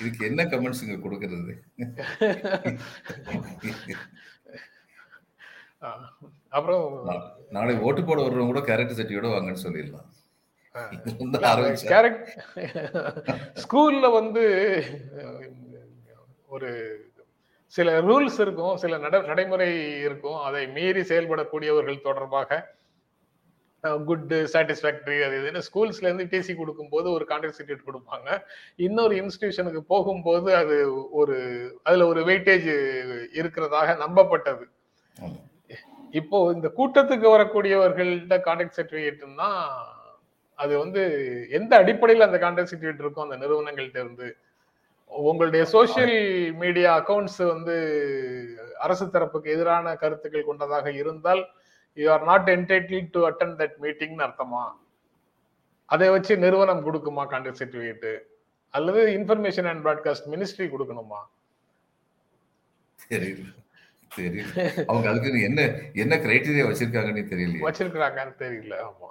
இதுக்கு 0.00 0.26
என்ன 0.26 0.44
கமெண்ட்ஸ் 0.44 0.82
இங்க 0.82 1.08
கொடுக்கறது? 1.08 1.62
அப்புறம் 6.48 7.08
நாளை 7.50 7.78
ஓட்டு 7.78 8.04
போட 8.04 8.22
வர்றவங்க 8.22 8.44
கூட 8.44 8.60
கேரக்டர் 8.60 8.96
சர்டிஃபிகேட் 8.96 9.10
வாங்கன்னு 9.10 9.62
சொல்லிடலாம். 9.62 10.21
ஸ்கூல்ல 13.62 14.06
வந்து 14.18 14.44
ஒரு 16.54 16.70
சில 17.74 17.88
ரூல்ஸ் 18.08 18.38
இருக்கும் 18.44 18.76
சில 18.82 18.98
நட 19.04 19.16
நடைமுறை 19.30 19.68
இருக்கும். 20.06 20.38
அதை 20.46 20.62
மீறி 20.76 21.02
செயல்படக்கூடியவர்கள் 21.10 22.06
தொடர்பாக 22.08 22.60
குட் 24.08 24.32
சாட்டிஸ்ஃபேக்டரி 24.54 25.18
அது 25.26 25.36
இதுன்னு 25.42 25.62
ஸ்கூல்ஸ்ல 25.68 26.08
இருந்து 26.08 26.26
டிசி 26.32 26.52
கொடுக்கும்போது 26.58 27.08
ஒரு 27.16 27.24
சர்டிஃபிகேட் 27.32 27.86
கொடுப்பாங்க. 27.88 28.28
இன்னொரு 28.86 29.14
இன்ஸ்டிடியூஷனுக்கு 29.22 29.82
போகும்போது 29.94 30.50
அது 30.62 30.76
ஒரு 31.20 31.36
அதுல 31.86 32.06
ஒரு 32.12 32.22
வெயிட்டேஜ் 32.30 32.68
இருக்கிறதாக 33.40 33.96
நம்பப்பட்டது. 34.04 34.64
இப்போ 36.20 36.38
இந்த 36.56 36.68
கூட்டத்துக்கு 36.78 37.28
வரக்கூடியவர்கள்ட்ட 37.36 38.36
கான்ட்ராக்ட் 38.48 38.78
சர்டிஃபிகேட்னா 38.78 39.50
அது 40.58 40.78
வந்து 40.78 41.02
எந்த 41.50 41.76
அடிப்படையில் 41.76 42.26
அந்த 42.26 42.38
கான்ட்ராக்ட் 42.38 42.72
சர்டிஃபிகேட் 42.72 43.02
இருக்கும் 43.04 43.30
அந்த 43.30 43.46
நிறுவனங்கள்ட்ட 43.46 43.98
இருந்து 43.98 44.36
உங்களுடைய 45.10 45.64
சோஷியல் 45.64 46.16
மீடியா 46.54 46.90
அக்கவுண்ட்ஸ் 47.00 47.44
வந்து 47.44 47.74
அரசு 48.78 49.06
தரப்புக்கு 49.06 49.44
எதிரான 49.44 49.96
கருத்துக்கள் 49.96 50.44
கொண்டதாக 50.44 50.92
இருந்தால் 50.92 51.42
you 51.96 52.10
are 52.10 52.22
not 52.22 52.48
entitled 52.50 53.10
to 53.10 53.28
attend 53.28 53.56
that 53.56 53.76
மீட்டிங்னு 53.80 54.26
அர்த்தமா? 54.26 54.62
அதை 55.84 56.10
வச்சு 56.10 56.36
நிறுவனம் 56.36 56.86
கொடுக்குமா 56.86 57.24
கான்ட்ராக்ட் 57.32 57.60
சர்டிஃபிகேட் 57.62 58.22
அல்லது 58.74 59.06
இன்ஃபர்மேஷன் 59.18 59.68
அண்ட் 59.68 59.86
பிராட்காஸ்ட் 59.86 60.28
மினிஸ்ட்ரி 60.30 60.68
கொடுக்கணுமா? 60.74 61.20
தெரியல. 63.10 63.48
தெரியல. 64.18 64.84
அவங்க 64.86 65.08
அதுக்கு 65.08 65.42
என்ன 65.42 65.60
என்ன 65.94 66.16
கிரைட்டீரியா 66.16 66.64
வச்சிருக்காங்கன்னு 66.70 67.30
தெரியலையே. 67.32 67.64
வச்சிருக்கிறாங்கன்னு 67.68 68.34
தெரியல. 68.38 68.74
ஆமா. 68.88 69.10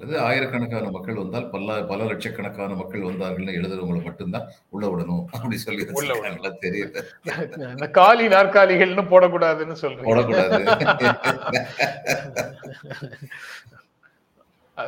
அல்லது 0.00 0.20
ஆயிரக்கணக்கான 0.20 0.90
மக்கள் 0.90 1.14
வந்தால் 1.14 1.50
பல 1.50 1.82
பல 1.82 2.04
லட்சக்கணக்கான 2.04 2.74
மக்கள் 2.74 3.00
வந்தார்கள்னு 3.00 3.56
எழுதுறவங்களை 3.56 4.02
மட்டும்தான் 4.02 4.50
உள்ள 4.68 4.86
விடணும். 4.86 5.24
அப்படி 5.32 5.56
சொல்லி. 5.56 5.84
வச்சிருக்காங்களா? 5.84 6.52
தெரியல. 6.60 7.90
காலி 7.90 8.26
நாற்காலிகள்னு 8.26 9.06
போடக்கூடாதுன்னு 9.06 9.76
சொல்றீங்க. 9.80 10.04
போடக்கூடாது. 10.04 10.64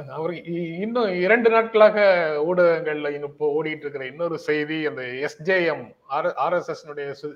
அவர் 0.08 0.30
இ- 0.30 0.80
இன்னும் 0.80 1.20
இரண்டு 1.20 1.50
நாட்களாக 1.50 2.00
ஊடகங்கள்ல 2.48 3.12
இன்னும் 3.12 3.34
ஓடிட்டு 3.38 3.76
இருக்கிற 3.76 4.06
இன்னொரு 4.06 4.38
செய்தி 4.38 4.86
அந்த 4.86 5.02
SJM 5.02 5.94
R 6.06 6.52
S 6.52 6.86
S 6.96 7.26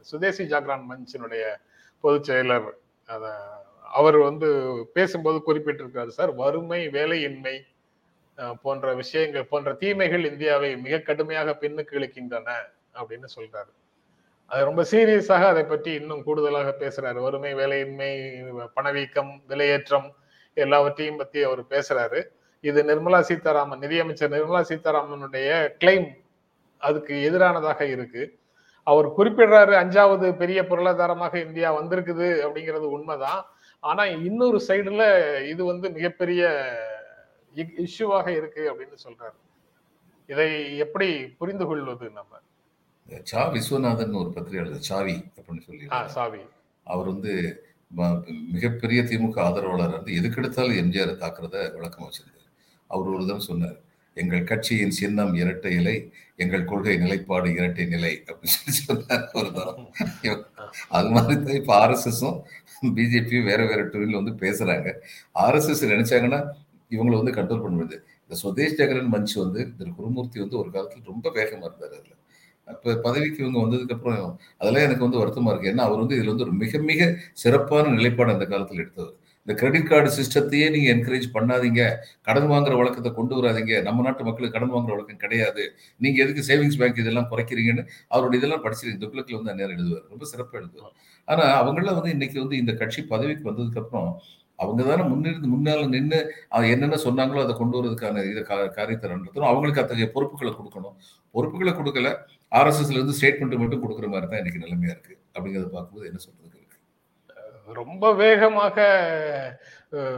Swadeshi 0.00 0.44
Jagran 0.44 0.84
மஞ்சினுடைய 0.88 1.42
பொதுச் 2.00 2.30
செயலர் 2.30 2.70
அத 3.06 3.34
அவர் 3.98 4.18
வந்து 4.28 4.48
பேசும்போது 4.96 5.38
குறிப்பிட்டிருக்காரு 5.46 6.10
சார் 6.18 6.32
வறுமை 6.40 6.80
வேலையின்மை 6.96 7.56
போன்ற 8.64 8.94
விஷயங்கள் 9.00 9.50
போன்ற 9.50 9.70
தீமைகள் 9.82 10.24
இந்தியாவை 10.30 10.70
மிக 10.84 11.00
கடுமையாக 11.08 11.50
பின்னுக்கு 11.62 11.96
இழுக்கின்றன 11.98 12.48
அப்படின்னு 13.00 13.28
சொல்றாரு. 13.36 13.70
அது 14.50 14.62
ரொம்ப 14.68 14.82
சீரியஸாக 14.90 15.44
அதை 15.52 15.64
பற்றி 15.64 15.90
இன்னும் 16.00 16.24
கூடுதலாக 16.26 16.70
பேசுறாரு. 16.82 17.18
வறுமை 17.26 17.52
வேலையின்மை 17.60 18.10
பணவீக்கம் 18.76 19.32
விலையேற்றம் 19.50 20.08
எல்லாவற்றையும் 20.56 21.20
பத்தி 21.20 21.38
அவர் 21.48 21.62
பேசுறாரு. 21.74 22.20
இது 22.68 22.80
நிர்மலா 22.90 23.20
சீதாராமன் 23.28 23.82
நிதியமைச்சர் 23.84 24.34
நிர்மலா 24.36 24.62
சீதாராமனுடைய 24.70 25.50
கிளைம் 25.82 26.08
அதுக்கு 26.82 27.14
எதிரானதாக 27.28 27.80
இருக்கு. 27.94 28.22
அவர் 28.86 29.08
குறிப்பிடுறாரு 29.18 29.74
அஞ்சாவது 29.82 30.28
பெரிய 30.42 30.60
பொருளாதாரமாக 30.70 31.34
இந்தியா 31.46 31.68
வந்திருக்குது 31.80 32.28
அப்படிங்கிறது 32.46 32.86
உண்மைதான். 32.96 33.42
ஆனா 33.82 34.02
இன்னொரு 34.28 34.58
சைடுல 34.68 35.04
இது 35.52 35.62
வந்து 35.70 35.86
மிகப்பெரிய 35.96 36.42
இஷ்யூவாக 37.86 38.26
இருக்கு 38.38 38.62
அப்படின்னு 38.70 38.98
சொல்றாரு. 39.06 39.36
இதை 40.28 40.48
எப்படி 40.84 41.08
புரிந்து 41.40 41.64
கொள்வது 41.70 42.06
நம்ம? 42.18 42.32
சா 43.30 43.40
விஸ்வநாதன் 43.54 44.18
ஒரு 44.22 44.30
பத்திரிகையாளர் 44.36 44.88
சாவி 44.90 45.16
அப்படின்னு 45.36 45.64
சொல்லி 45.68 45.86
சாவி. 46.16 46.42
அவர் 46.86 47.10
வந்து 47.12 47.32
மிகப்பெரிய 48.54 49.00
திமுக 49.10 49.38
ஆதரவாளர் 49.46 49.96
வந்து 49.98 50.12
எதுக்கெடுத்தாலும் 50.18 50.78
எம்ஜிஆர் 50.82 51.20
தாக்குறத 51.24 51.56
வழக்கம் 51.76 52.06
வச்சிருந்தார். 52.06 52.38
அவர் 52.90 53.12
ஒரு 53.14 53.24
தடவை 53.26 53.42
சொன்னார் 53.50 53.78
எங்கள் 54.16 54.48
கட்சியின் 54.50 54.96
சின்னம் 55.00 55.34
இரட்டை 55.40 55.70
இலை 55.80 55.94
எங்கள் 56.42 56.64
கொள்கை 56.70 56.94
நிலைப்பாடு 57.02 57.48
இரட்டை 57.58 57.84
நிலை 57.92 58.10
அப்படின்னு 58.28 58.54
சொல்லி 58.56 58.74
சொன்னார் 58.80 59.24
ஒரு 59.40 59.50
தரம் 59.58 59.86
அது 60.98 61.08
மாதிரி 61.14 61.36
தான் 61.44 61.58
இப்போ 61.60 61.74
ஆர்எஸ்எஸும் 61.82 62.38
பிஜேபியும் 62.82 63.44
வேற 63.44 63.66
வேற 63.66 63.82
டூரில் 63.84 64.18
வந்து 64.22 64.32
பேசுறாங்க. 64.46 64.88
ஆர்எஸ்எஸ் 65.34 65.84
நினைச்சாங்கன்னா 65.92 66.40
இவங்களை 66.90 67.16
வந்து 67.22 67.32
கண்ட்ரோல் 67.32 67.62
பண்ண 67.62 67.76
முடியாது. 67.76 68.04
இந்த 68.22 68.34
சுதேஷ் 68.42 68.76
ஜெகரன் 68.80 69.12
மஞ்ச் 69.12 69.34
வந்து 69.38 69.74
திரு 69.78 69.90
குருமூர்த்தி 69.94 70.40
வந்து 70.40 70.58
ஒரு 70.58 70.70
காலத்தில் 70.70 71.02
ரொம்ப 71.04 71.30
வேகமா 71.34 71.66
இருந்தார் 71.68 71.94
அதுல. 71.98 72.14
அப்போ 72.68 72.94
பதவிக்கு 72.94 73.38
இவங்க 73.44 73.58
வந்ததுக்கு 73.58 73.92
அப்புறம் 73.92 74.38
அதெல்லாம் 74.58 74.82
எனக்கு 74.82 75.08
வந்து 75.08 75.20
வருத்தமா 75.22 75.50
இருக்கு. 75.50 75.70
ஏன்னா 75.70 75.84
அவர் 75.88 75.98
வந்து 75.98 76.16
இதுல 76.16 76.26
வந்து 76.26 76.44
ஒரு 76.44 76.52
மிக 76.52 76.78
மிக 76.78 77.18
சிறப்பான 77.32 77.88
நிலைப்பாடு 77.88 78.32
அந்த 78.32 78.46
காலத்தில் 78.46 78.78
எடுத்தவர். 78.78 79.16
இந்த 79.46 79.54
கிரெடிட் 79.60 79.88
கார்டு 79.90 80.10
சிஸ்டத்தையே 80.16 80.66
நீங்க 80.74 80.88
என்கரேஜ் 80.94 81.24
பண்ணாதீங்க. 81.36 81.82
கடன் 82.26 82.48
வாங்குற 82.52 82.74
வழக்கத்தை 82.80 83.10
கொண்டு 83.16 83.34
வராதீங்க. 83.38 83.72
நம்ம 83.86 84.02
நாட்டு 84.06 84.26
மக்களுக்கு 84.28 84.56
கடன் 84.56 84.74
வாங்குற 84.74 84.92
வழக்கம் 84.94 85.22
கிடையாது. 85.24 85.62
நீங்க 86.04 86.18
எதுக்கு 86.24 86.42
சேவிங்ஸ் 86.48 86.78
பேங்க் 86.80 87.00
இதெல்லாம் 87.04 87.26
குறைக்கிறீங்கன்னு 87.32 87.84
அவருடைய 88.14 88.40
இதெல்லாம் 88.40 88.62
படிச்சிருக்கீங்க 88.66 89.02
துக்ளக்கில் 89.04 89.38
வந்து 89.38 89.52
அந்நேரம் 89.52 89.76
எழுதுவார். 89.78 90.04
ரொம்ப 90.12 90.26
சிறப்பாக 90.32 90.60
எழுதுவார். 90.62 90.94
ஆனா 91.28 91.46
அவங்களாம் 91.62 91.98
வந்து 91.98 92.14
இன்னைக்கு 92.16 92.38
வந்து 92.44 92.56
இந்த 92.62 92.74
கட்சி 92.82 93.02
பதவிக்கு 93.14 93.48
வந்ததுக்கு 93.50 93.82
அப்புறம் 93.82 94.08
அவங்க 94.62 94.82
தானே 94.88 95.04
முன்னிருந்து 95.10 95.48
முன்னால 95.54 95.86
நின்று 95.94 96.18
என்னென்ன 96.72 96.98
சொன்னாங்களோ 97.06 97.42
அதை 97.44 97.54
கொண்டு 97.60 97.76
வரதுக்கான 97.78 98.24
இதை 98.30 98.42
காரியத்தை 98.78 99.06
நடத்தணும். 99.12 99.48
அவங்களுக்கு 99.50 99.82
அத்தகைய 99.82 100.08
பொறுப்புகளை 100.16 100.52
கொடுக்கணும். 100.58 100.96
பொறுப்புகளை 101.36 101.72
கொடுக்கல. 101.80 102.10
ஆர்எஸ்எஸ்ல 102.58 102.98
இருந்து 102.98 103.16
ஸ்டேட்மெண்ட் 103.18 103.60
மட்டும் 103.64 103.82
கொடுக்குற 103.84 104.08
மாதிரி 104.14 104.28
தான் 104.32 104.42
இன்னைக்கு 104.42 104.64
நிலைமையா 104.66 104.94
இருக்கு. 104.96 105.14
அப்படிங்கிறத 105.34 105.70
பார்க்கும்போது 105.76 106.08
என்ன 106.10 106.20
சொல்றது? 106.26 106.41
ரொம்ப 107.68 108.14
வேகமாக 108.14 108.76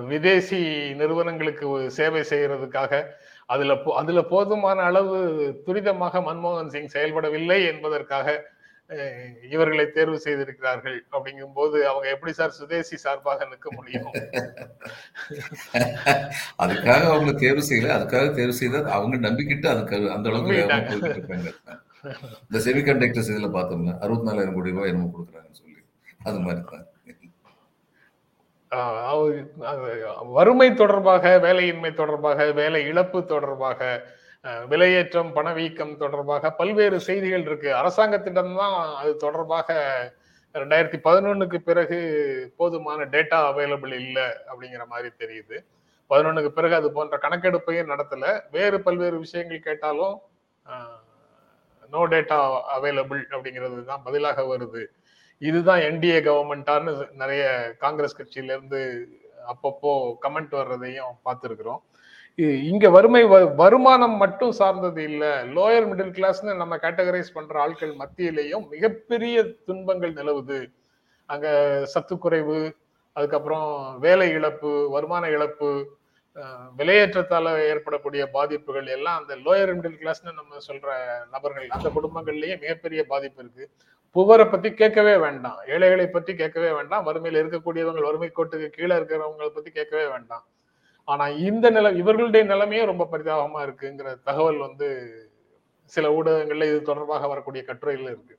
விதேசி 0.08 0.92
நிறுவனங்களுக்கு 0.94 1.90
சேவை 1.90 2.24
செய்யறதுக்காக 2.30 3.04
அதுல 3.48 3.76
போ- 3.76 3.96
அதுல 3.96 4.24
போதுமான 4.24 4.82
அளவு 4.82 5.50
துரிதமாக 5.66 6.22
மன்மோகன் 6.22 6.68
சிங் 6.68 6.88
செயல்படவில்லை 6.88 7.66
என்பதற்காக 7.66 8.52
இவர்களை 9.50 9.90
தேர்வு 9.90 10.18
செய்திருக்கிறார்கள் 10.18 11.04
அப்படிங்கும்போது 11.12 11.82
அவங்க 11.82 12.10
எப்படி 12.10 12.32
சார் 12.32 12.52
சுதேசி 12.52 12.96
சார்பாக 12.96 13.44
நிற்க 13.44 13.68
முடியும்? 13.72 14.12
அதுக்காக 16.62 17.10
அவங்க 17.10 17.38
தேர்வு 17.38 17.68
செய்யல. 17.68 17.96
அதுக்காக 17.96 18.32
தேர்வு 18.32 18.52
செய்தால் 18.52 18.90
அவங்க 18.90 19.26
நம்பிக்கிட்டு 19.26 19.68
அதுக்கு 19.68 20.16
அந்த 20.16 20.30
அளவுக்கு 20.30 20.56
இந்த 22.42 22.66
செமிகண்டக்டர்ஸ் 22.66 23.32
இதுல 23.32 23.52
பார்த்தோம்ல 23.52 24.00
அறுபத்தி 24.00 24.28
நாலாயிரம் 24.28 24.54
கோடி 24.54 24.70
ரூபாய் 24.70 24.88
என்னமோ 24.88 25.12
கொடுக்குறாங்கன்னு 25.14 25.54
சொல்லி. 25.54 25.82
அது 26.22 26.40
மாதிரி 26.40 26.66
தான். 26.66 26.93
வறுமை 30.36 30.68
தொடர்பாக 30.74 31.38
வேலையின்மை 31.46 31.90
தொடர்பாக 31.94 32.50
வேலை 32.60 32.80
இழப்பு 32.90 33.20
தொடர்பாக 33.32 33.80
விலையேற்றம் 34.70 35.30
பணவீக்கம் 35.32 35.92
தொடர்பாக 35.96 36.50
பல்வேறு 36.60 36.96
செய்திகள் 37.00 37.44
இருக்கு. 37.48 37.70
அரசாங்கத்திடம்தான் 37.80 38.76
அது 39.00 39.12
தொடர்பாக 39.16 39.76
ரெண்டாயிரத்தி 40.54 40.98
பதினொன்னுக்கு 41.06 41.58
பிறகு 41.68 41.98
போதுமான 42.56 43.06
டேட்டா 43.14 43.38
அவைலபிள் 43.50 43.94
இல்லை 44.00 44.26
அப்படிங்கிற 44.50 44.84
மாதிரி 44.92 45.10
தெரியுது. 45.22 45.56
பதினொன்னுக்கு 46.10 46.50
பிறகு 46.58 46.74
அது 46.74 46.88
போன்ற 46.92 47.18
கணக்கெடுப்பையும் 47.22 47.90
நடத்தல. 47.92 48.26
வேறு 48.50 48.76
பல்வேறு 48.80 49.18
விஷயங்கள் 49.18 49.66
கேட்டாலும் 49.68 50.16
நோ 51.92 52.02
டேட்டா 52.14 52.38
அவைலபிள் 52.76 53.22
அப்படிங்கிறது 53.34 53.84
தான் 53.84 54.04
பதிலாக 54.04 54.42
வருது. 54.52 54.84
இதுதான் 55.44 55.80
என்டிஏ 55.80 56.20
கவர்மெண்டான்னு 56.20 57.10
நிறைய 57.10 57.74
காங்கிரஸ் 57.78 58.20
கட்சியில 58.20 58.42
இருந்து 58.42 59.08
அப்பப்போ 59.46 60.14
கமெண்ட் 60.22 60.54
வர்றதையும் 60.54 61.16
பார்த்துருக்குறோம். 61.24 61.82
இங்க 62.62 62.90
வறுமை 62.90 63.24
வ- 63.24 63.54
வருமானம் 63.54 64.16
மட்டும் 64.16 64.52
சார்ந்தது 64.52 65.02
இல்லை. 65.02 65.28
லோயர் 65.28 65.86
மிடில் 65.88 66.12
கிளாஸ்னு 66.12 66.56
நம்ம 66.56 66.76
கேட்டகரைஸ் 66.76 67.34
பண்ற 67.34 67.60
ஆட்கள் 67.60 67.96
மத்தியிலேயும் 67.96 68.68
மிகப்பெரிய 68.68 69.44
துன்பங்கள் 69.66 70.12
நிலவுது. 70.12 70.72
அங்க 71.26 71.80
சத்து 71.84 72.18
குறைவு 72.18 72.76
அதுக்கப்புறம் 73.12 73.98
வேலை 73.98 74.28
இழப்பு 74.28 74.90
வருமான 74.90 75.28
இழப்பு 75.28 75.96
விலையேற்றத்தால 76.78 77.58
ஏற்படக்கூடிய 77.58 78.26
பாதிப்புகள் 78.26 78.86
எல்லாம் 78.86 79.20
அந்த 79.20 79.36
லோயர் 79.36 79.70
மிடில் 79.70 80.00
கிளாஸ்னு 80.00 80.34
நம்ம 80.34 80.56
சொல்ற 80.66 80.88
நபர்கள் 81.30 81.68
அந்த 81.68 81.88
குடும்பங்கள்லயே 81.88 82.60
மிகப்பெரிய 82.60 83.04
பாதிப்பு 83.04 83.42
இருக்கு. 83.42 83.70
புவரை 84.16 84.44
பத்தி 84.46 84.68
கேட்கவே 84.80 85.14
வேண்டாம். 85.24 85.58
ஏழைகளை 85.74 86.06
பத்தி 86.06 86.32
கேட்கவே 86.40 86.70
வேண்டாம். 86.78 87.06
வறுமையில 87.06 87.40
இருக்கக்கூடியவங்க 87.42 88.02
வறுமை 88.08 88.28
கோட்டுக்கு 88.36 88.68
கீழே 88.76 88.94
இருக்கிறவங்களை 88.96 89.48
பத்தி 89.56 89.70
கேட்கவே 89.70 90.06
வேண்டாம். 90.14 90.44
ஆனா 91.08 91.24
இந்த 91.48 91.66
நிலை 91.70 91.90
இவர்களுடைய 92.02 92.42
நிலைமையே 92.52 92.84
ரொம்ப 92.90 93.04
பரிதாபமா 93.12 93.60
இருக்குங்கிற 93.66 94.10
தகவல் 94.28 94.60
வந்து 94.66 94.88
சில 95.92 96.08
ஊடகங்கள்ல 96.18 96.68
இது 96.70 96.78
தொடர்பாக 96.82 97.26
வரக்கூடிய 97.26 97.62
கட்டுரையில 97.66 98.12
இருக்கு. 98.14 98.36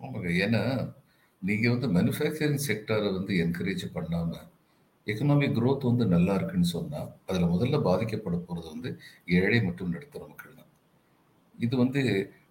ஆமாங்க. 0.00 0.30
ஏன்னா 0.44 0.62
நீங்க 1.42 1.66
வந்து 1.74 1.88
மேனுஃபேக்சரிங் 1.96 2.64
செக்டரை 2.68 3.08
வந்து 3.18 3.34
என்கரேஜ் 3.44 3.84
பண்ணாம 3.94 4.32
எக்கனாமிக் 5.06 5.56
க்ரோத் 5.58 5.90
வந்து 5.90 6.04
நல்லா 6.06 6.34
இருக்குன்னு 6.38 6.68
சொன்னா 6.76 7.00
அதுல 7.26 7.46
முதல்ல 7.54 7.78
பாதிக்கப்பட 7.86 8.36
போறது 8.48 8.68
வந்து 8.74 8.90
ஏழை 9.38 9.58
மற்றும் 9.62 9.92
நடுத்தர 9.94 10.22
மக்கள் 10.26 10.58
தான். 10.60 10.70
இது 11.58 11.74
வந்து 11.76 12.02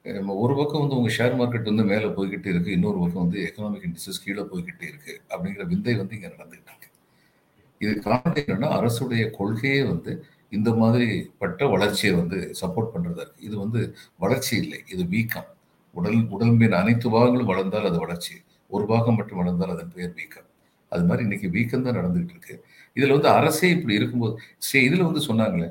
ஒரு 0.06 0.54
பக்கம் 0.60 0.82
வந்து 0.84 0.96
உங்கள் 1.00 1.14
ஷேர் 1.16 1.36
மார்க்கெட் 1.40 1.68
வந்து 1.72 1.84
மேலே 1.92 2.08
போய்கிட்டே 2.18 2.50
இருக்குது 2.52 2.76
இன்னொரு 2.78 2.98
பக்கம் 3.02 3.24
வந்து 3.24 3.40
எக்கனாமிக் 3.48 3.86
இண்டஸ்ட்ரீஸ் 3.88 4.22
கீழே 4.24 4.44
போய்கிட்டே 4.52 4.86
இருக்குது 4.92 5.20
அப்படிங்கிற 5.32 5.66
விந்தை 5.72 5.94
வந்து 6.00 6.16
இங்கே 6.18 6.30
நடந்துகிட்டு 6.36 6.72
இருக்கு. 6.72 6.90
இது 7.82 7.92
காரணம் 8.06 8.40
என்னன்னா 8.44 8.70
அரசுடைய 8.78 9.24
கொள்கையே 9.38 9.82
வந்து 9.92 10.12
இந்த 10.58 10.70
மாதிரி 10.82 11.08
பட்ட 11.42 11.68
வளர்ச்சியை 11.74 12.14
வந்து 12.22 12.38
சப்போர்ட் 12.62 12.94
பண்ணுறதா 12.94 13.22
இருக்குது 13.26 13.48
இது 13.50 13.56
வந்து 13.64 13.82
வளர்ச்சி 14.24 14.54
இல்லை 14.64 14.80
இது 14.94 15.04
வீக்கம். 15.14 15.50
உடல் 15.94 16.20
உடம்பின் 16.36 16.76
அனைத்து 16.82 17.08
பாகங்களும் 17.16 17.52
வளர்ந்தால் 17.52 17.88
அது 17.92 18.00
வளர்ச்சி. 18.06 18.36
ஒரு 18.72 18.86
பாகம் 18.92 19.18
மட்டும் 19.20 19.40
வளர்ந்தால் 19.42 19.74
அதன் 19.76 19.94
பெயர் 19.96 20.14
வீக்கம். 20.20 20.48
அது 20.92 21.04
மாதிரி 21.10 21.26
இன்னைக்கு 21.28 21.48
வீக்கம் 21.58 21.86
தான் 21.86 21.98
நடந்துகிட்டு 22.00 22.36
இருக்கு. 22.36 22.56
இதில் 22.98 23.16
வந்து 23.18 23.30
அரசே 23.38 23.70
இப்படி 23.78 23.94
இருக்கும்போது 24.00 24.34
சரி 24.70 24.84
இதில் 24.90 25.08
வந்து 25.10 25.24
சொன்னாங்களே 25.30 25.70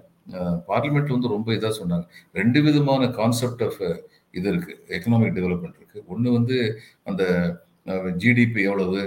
பார்லிமெண்ட் 0.70 1.14
வந்து 1.14 1.34
ரொம்ப 1.34 1.48
இதாக 1.58 1.74
சொன்னாங்க. 1.80 2.04
ரெண்டு 2.40 2.58
விதமான 2.66 3.02
கான்செப்ட் 3.20 3.62
ஆஃப் 3.66 3.80
இது 4.34 4.46
இருக்குது 4.52 4.78
எக்கனாமிக் 4.96 5.36
டெவலப்மெண்ட் 5.38 5.78
இருக்குது 5.80 6.04
ஒன்று 6.08 6.30
வந்து 6.38 6.56
அந்த 7.02 7.22
ஜிடிபி 8.22 8.62
எவ்வளவு 8.70 9.00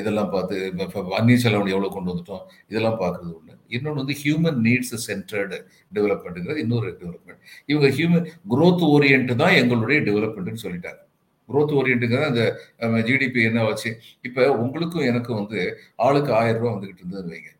இதெல்லாம் 0.00 0.30
பார்த்து 0.34 0.56
இப்போ 0.68 1.00
அந்நிய 1.18 1.38
செலவு 1.44 1.74
எவ்வளோ 1.74 1.90
கொண்டு 1.96 2.12
வந்துட்டோம் 2.12 2.44
இதெல்லாம் 2.70 3.00
பார்க்குறது 3.02 3.32
ஒன்று 3.38 3.52
இன்னொன்று 3.74 4.00
வந்து 4.02 4.16
ஹியூமன் 4.22 4.58
நீட்ஸ் 4.66 4.94
சென்டர்டு 5.06 5.56
டெவலப்மெண்ட்டுங்கிறது 5.96 6.62
இன்னொரு 6.64 6.88
டெவலப்மெண்ட் 7.00 7.40
இவங்க 7.70 7.88
ஹியூமன் 7.98 8.26
குரோத் 8.52 8.84
ஓரியன்ட் 8.92 9.32
தான் 9.42 9.56
எங்களுடைய 9.60 9.98
டெவலப்மெண்ட்னு 10.08 10.62
சொல்லிட்டாங்க. 10.64 11.00
குரோத் 11.48 11.74
ஓரியன்ட்டுங்கிறது 11.78 12.44
அந்த 12.84 12.98
ஜிடிபி 13.08 13.40
என்ன 13.48 13.64
வச்சு 13.70 13.90
இப்போ 14.22 14.42
உங்களுக்கும் 14.62 15.08
எனக்கும் 15.10 15.40
வந்து 15.40 15.60
ஆளுக்கு 16.06 16.32
ஆயிரம் 16.40 16.60
ரூபா 16.62 16.72
வந்துக்கிட்டு 16.74 17.04
இருந்தது 17.04 17.28
வைங்க. 17.32 17.50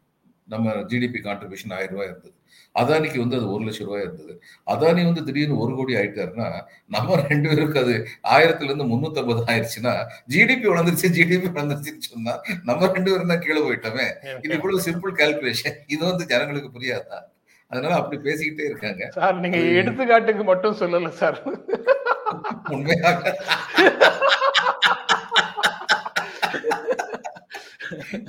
நம்ம 0.48 0.72
ஜிடிபி 0.90 1.20
கான்ட்ரிபியூஷன் 1.28 1.74
ஆயிரம் 1.78 1.94
ரூபாய் 1.94 2.10
இருந்தது. 2.10 2.34
அதானிக்கு 2.78 3.18
வந்து 3.18 3.36
அது 3.36 3.52
ஒரு 3.52 3.64
லட்சம் 3.64 3.86
ரூபாய் 3.86 4.02
இருந்தது. 4.02 4.42
அதானி 4.66 5.04
வந்து 5.04 5.24
திடீர்னு 5.24 5.58
ஒரு 5.58 5.76
கோடி 5.76 5.94
ஆயிட்டாருன்னா 5.94 6.62
நம்ம 6.86 7.16
ரெண்டு 7.28 7.48
பேருக்கு 7.48 7.80
அது 7.80 7.94
ஆயிரத்துல 8.28 8.62
இருந்து 8.62 8.84
முன்னூத்தி 8.84 9.20
ஆயிடுச்சுன்னா 9.52 9.92
ஜிடிபி 10.28 10.66
வளர்ந்துருச்சு 10.68 11.10
ஜிடிபி 11.18 11.50
வளர்ந்துருச்சுன்னு 11.50 12.08
சொன்னா 12.08 12.40
நம்ம 12.64 12.86
ரெண்டு 12.86 13.10
பேரும் 13.10 13.28
தான் 13.28 13.38
கீழே 13.38 13.60
போயிட்டோமே. 13.60 14.06
இது 14.42 14.54
இவ்வளவு 14.54 14.82
சிம்பிள் 14.82 15.14
கால்குலேஷன் 15.14 15.76
இது 15.86 16.04
வந்து 16.04 16.26
ஜனங்களுக்கு 16.26 16.70
புரியாதா? 16.78 17.18
அதனால 17.66 17.94
அப்படி 17.94 18.20
பேசிக்கிட்டே 18.22 18.64
இருக்காங்க. 18.64 19.08
சார் 19.10 19.40
நீங்க 19.40 19.56
எடுத்துக்காட்டுக்கு 19.56 20.44
மட்டும் 20.44 20.76
சொல்லல 20.76 21.08
சார். 21.08 21.42
உண்மையாக. 22.70 23.36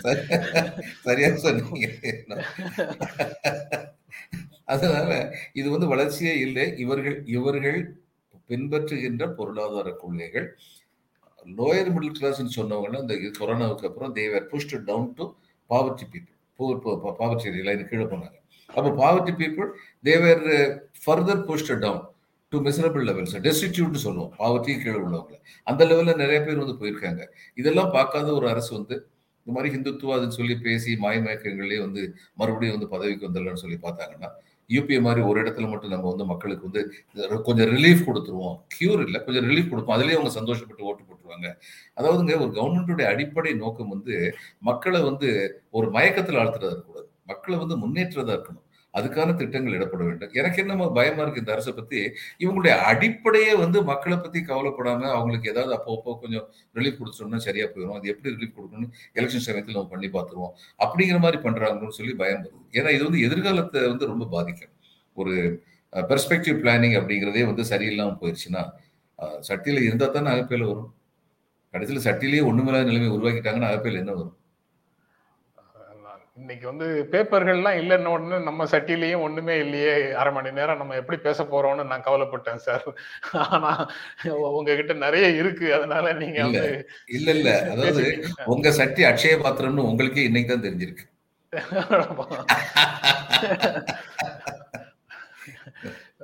சரி- 0.03 0.81
சரியா 1.03 1.29
சொன்னீங்க. 1.35 1.87
அதனால 4.67 5.11
இது 5.59 5.67
வந்து 5.73 5.87
வளர்ச்சியே 5.93 6.33
இல்லை. 6.45 6.65
இவர்கள் 6.83 7.17
இவர்கள் 7.37 7.79
பின்பற்றுகின்ற 8.49 9.23
பொருளாதார 9.37 9.89
கொள்கைகள். 10.03 10.47
லோயர் 11.57 11.91
மிடில் 11.95 12.17
கிளாஸ்ன்னு 12.19 12.57
சொன்னவங்க 12.59 13.01
இந்த 13.03 13.15
கொரோனாவுக்கு 13.39 13.87
அப்புறம் 13.89 14.15
they were 14.19 14.47
pushed 14.51 14.75
down 14.89 15.11
to 15.17 15.25
poverty 15.69 16.05
people 16.13 16.79
poverty 17.21 17.63
line 17.67 17.87
கீழே 17.91 18.05
போனாங்க. 18.11 18.37
அப்போ 18.69 18.89
poverty 19.01 19.33
people 19.41 19.69
they were 20.09 20.45
further 21.03 21.43
pushed 21.49 21.73
down 21.83 22.03
to 22.51 22.57
miserable 22.67 23.03
levels 23.09 23.35
டெஸ்டிடியூட்னு 23.47 24.01
சொல்லுவோம். 24.05 24.31
பாவர்ட்டியும் 24.41 24.81
கீழே 24.83 24.97
உள்ளவங்களை. 25.05 25.37
அந்த 25.69 25.81
லெவலில் 25.89 26.21
நிறைய 26.23 26.39
பேர் 26.47 26.61
வந்து 26.63 26.77
போயிருக்காங்க. 26.81 27.21
இதெல்லாம் 27.61 27.91
பார்க்காத 27.97 28.27
ஒரு 28.39 28.47
அரசு 28.53 28.71
வந்து 28.77 28.95
இந்த 29.47 29.53
மாதிரி 29.55 29.69
ஹிந்துத்துவாதுன்னு 29.75 30.37
சொல்லி 30.39 30.55
பேசி 30.67 30.91
மாயமயக்கங்களே 31.05 31.79
வந்து 31.85 32.01
மறுபடியும் 32.41 32.75
வந்து 32.77 32.87
பதவிக்கு 32.93 33.27
வந்துடலாம்னு 33.27 33.63
சொல்லி 33.63 33.77
பார்த்தாங்கன்னா 33.87 34.29
யூபிஏ 34.69 34.99
மாதிரி 35.01 35.25
ஒரு 35.25 35.43
இடத்துல 35.43 35.69
மட்டும் 35.69 35.89
நம்ம 35.89 36.07
வந்து 36.07 36.25
மக்களுக்கு 36.25 36.69
வந்து 36.69 37.41
கொஞ்சம் 37.43 37.69
ரிலீஃப் 37.69 38.05
கொடுத்துருவோம். 38.07 38.55
கியூர் 38.77 39.03
இல்லை 39.03 39.23
கொஞ்சம் 39.23 39.49
ரிலீஃப் 39.49 39.69
கொடுப்போம். 39.69 39.95
அதுலேயே 39.97 40.15
அவங்க 40.17 40.31
சந்தோஷப்பட்டு 40.39 40.85
ஓட்டு 40.89 41.03
போட்டுருவாங்க. 41.03 41.49
அதாவதுங்க 41.97 42.35
ஒரு 42.39 42.51
கவர்மெண்ட்டுடைய 42.57 43.05
அடிப்படை 43.05 43.53
நோக்கம் 43.53 43.89
வந்து 43.89 44.35
மக்களை 44.59 45.01
வந்து 45.01 45.29
ஒரு 45.69 45.89
மயக்கத்தில் 45.89 46.35
ஆழ்த்துறதா 46.35 46.71
இருக்கக்கூடாது. 46.71 47.09
மக்களை 47.25 47.59
வந்து 47.59 47.77
முன்னேற்றதா 47.83 48.33
இருக்கணும். 48.37 48.64
அதுக்கான 48.99 49.35
திட்டங்கள் 49.41 49.75
இடப்பட 49.77 50.01
வேண்டும். 50.09 50.33
எனக்கு 50.39 50.59
என்ன 50.63 50.89
பயமா 50.97 51.21
இருக்கு 51.25 51.41
இந்த 51.43 51.51
அரசை 51.55 51.73
பத்தி? 51.79 51.99
இவங்களுடைய 52.43 52.73
அடிப்படையே 52.91 53.53
வந்து 53.63 53.77
மக்களை 53.91 54.17
பத்தி 54.25 54.41
கவலைப்படாம 54.51 55.09
அவங்களுக்கு 55.17 55.51
ஏதாவது 55.53 55.75
அப்போ 55.77 56.15
கொஞ்சம் 56.23 56.45
ரிலீஃப் 56.79 56.99
கொடுத்தோம்னா 57.01 57.41
சரியா 57.47 57.67
போயிடும் 57.73 57.97
அது 57.99 58.11
எப்படி 58.13 58.33
ரிலீஃப் 58.37 58.55
கொடுக்கணும் 58.59 58.91
எலெக்ஷன் 59.19 59.45
சமயத்தில் 59.47 59.77
நம்ம 59.77 59.91
பண்ணி 59.95 60.09
பார்த்துருவோம். 60.17 60.53
அப்படிங்கிற 60.85 61.19
மாதிரி 61.25 61.39
பண்றாங்கன்னு 61.47 61.97
சொல்லி 61.99 62.15
பயம் 62.23 62.43
வருது 62.45 62.63
ஏன்னா 62.79 62.91
இது 62.97 63.03
வந்து 63.07 63.21
எதிர்காலத்தை 63.27 63.81
வந்து 63.93 64.11
ரொம்ப 64.13 64.27
பாதிக்கும். 64.35 64.73
ஒரு 65.17 65.35
பெர்ஸ்பெக்டிவ் 65.93 66.57
பிளானிங் 66.63 66.95
அப்படிங்கிறதே 66.99 67.43
வந்து 67.49 67.63
சரியில்லாமல் 67.71 68.19
போயிடுச்சுன்னா 68.21 68.63
சட்டியில் 69.47 69.85
இருந்தால் 69.87 70.15
தானே 70.15 70.29
அகப்பையில் 70.35 70.65
வரும். 70.69 70.89
கடைசியில் 71.73 72.05
சட்டிலேயே 72.07 72.41
ஒன்றுமில்லாத 72.49 72.87
நிலைமை 72.89 73.07
உருவாக்கிட்டாங்கன்னா 73.17 73.69
அகப்பையில் 73.71 74.01
என்ன 74.01 74.11
வரும்? 74.17 74.35
இன்னைக்கு 76.37 76.65
வந்து 76.69 76.87
பேப்பர்கள்லாம் 77.11 77.77
இல்லைன்ன 77.81 78.11
உடனே 78.13 78.37
நம்ம 78.47 78.65
சட்டிலையும் 78.71 79.21
ஒண்ணுமே 79.25 79.53
இல்லையே. 79.63 79.91
அரை 80.21 80.31
மணி 80.33 80.49
நேரம் 80.57 80.79
நம்ம 80.81 80.95
எப்படி 81.01 81.17
பேச 81.25 81.43
போறோம்னு 81.51 81.83
நான் 81.91 82.05
கவலைப்பட்டேன் 82.07 82.63
சார் 82.65 82.83
ஆனா 83.43 83.69
உங்ககிட்ட 84.51 84.93
நிறைய 85.05 85.27
இருக்கு. 85.41 85.67
அதனால 85.77 86.13
நீங்க 86.21 86.39
இல்ல 86.41 86.59
வந்து 86.59 86.81
இல்ல 87.17 87.29
இல்ல. 87.37 87.51
அதாவது 87.73 88.03
உங்க 88.53 88.71
சட்டி 88.79 89.03
அக்ஷய 89.11 89.37
பாத்திரம்னு 89.43 89.87
உங்களுக்கே 89.91 90.27
இன்னைக்கு 90.29 90.51
தான் 90.51 90.65
தெரிஞ்சிருக்கு. 90.67 91.05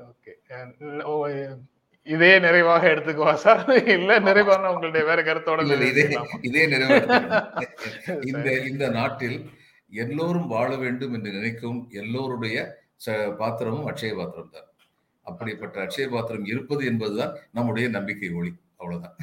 ஓகே. 0.06 0.34
இதே 2.08 2.34
நிறைவாக 2.46 2.84
எடுத்துக்குவா 2.94 3.34
சார் 3.44 3.64
இல்ல 3.96 4.12
நிறைவான 4.28 4.70
உங்களுடைய 4.74 5.04
வேற 5.10 5.20
கருத்தோட 5.28 5.62
இதே 5.88 6.06
இதே 6.50 6.64
நிறைவேற்ற 6.72 7.18
இந்த 8.30 8.48
இந்த 8.70 8.86
நாட்டில் 8.96 9.38
எல்லோரும் 9.92 10.48
வாழ 10.48 10.76
வேண்டும் 10.76 11.14
என்று 11.14 11.32
நினைக்கும் 11.32 11.88
எல்லோருடைய 11.92 12.78
ச- 13.06 13.36
பாத்திரமும் 13.36 13.86
அட்சய 13.86 14.16
பாத்திரம் 14.16 14.50
தான். 14.52 14.64
அப்படிப்பட்ட 15.24 15.82
அட்சய 15.82 16.10
பாத்திரம் 16.10 16.46
இருப்பது 16.46 16.86
என்பதுதான் 16.86 17.36
நம்முடைய 17.54 17.90
நம்பிக்கை 17.90 18.34
ஒளி. 18.34 18.54
அவ்வளவுதான். 18.78 19.16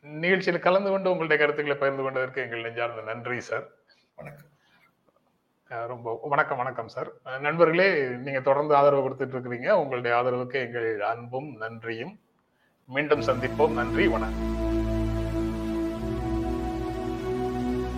நிகழ்ச்சியில் 0.00 0.60
கலந்து 0.60 0.90
கொண்டு 0.90 1.10
உங்களுடைய 1.10 1.42
கருத்துக்களை 1.42 1.80
பகிர்ந்து 1.80 2.02
கொண்டதற்கு 2.02 2.42
எங்கள் 2.42 2.60
நெஞ்சார்ந்த 2.60 3.02
நன்றி 3.02 3.40
சார் 3.40 3.68
வணக்கம். 4.14 4.52
ரொம்ப 5.68 6.18
வணக்கம் 6.22 6.56
வணக்கம் 6.56 6.88
சார் 6.88 7.12
நண்பர்களே 7.40 8.08
நீங்க 8.08 8.40
தொடர்ந்து 8.40 8.74
ஆதரவு 8.74 9.08
கொடுத்துட்டு 9.08 9.28
இருக்கிறீங்க. 9.28 9.70
உங்களுடைய 9.70 10.16
ஆதரவுக்கு 10.16 10.52
எங்கள் 10.52 11.00
அன்பும் 11.00 11.56
நன்றியும். 11.56 12.20
மீண்டும் 12.86 13.20
சந்திப்போம். 13.20 13.72
நன்றி 13.72 14.08
வணக்கம். 14.08 14.73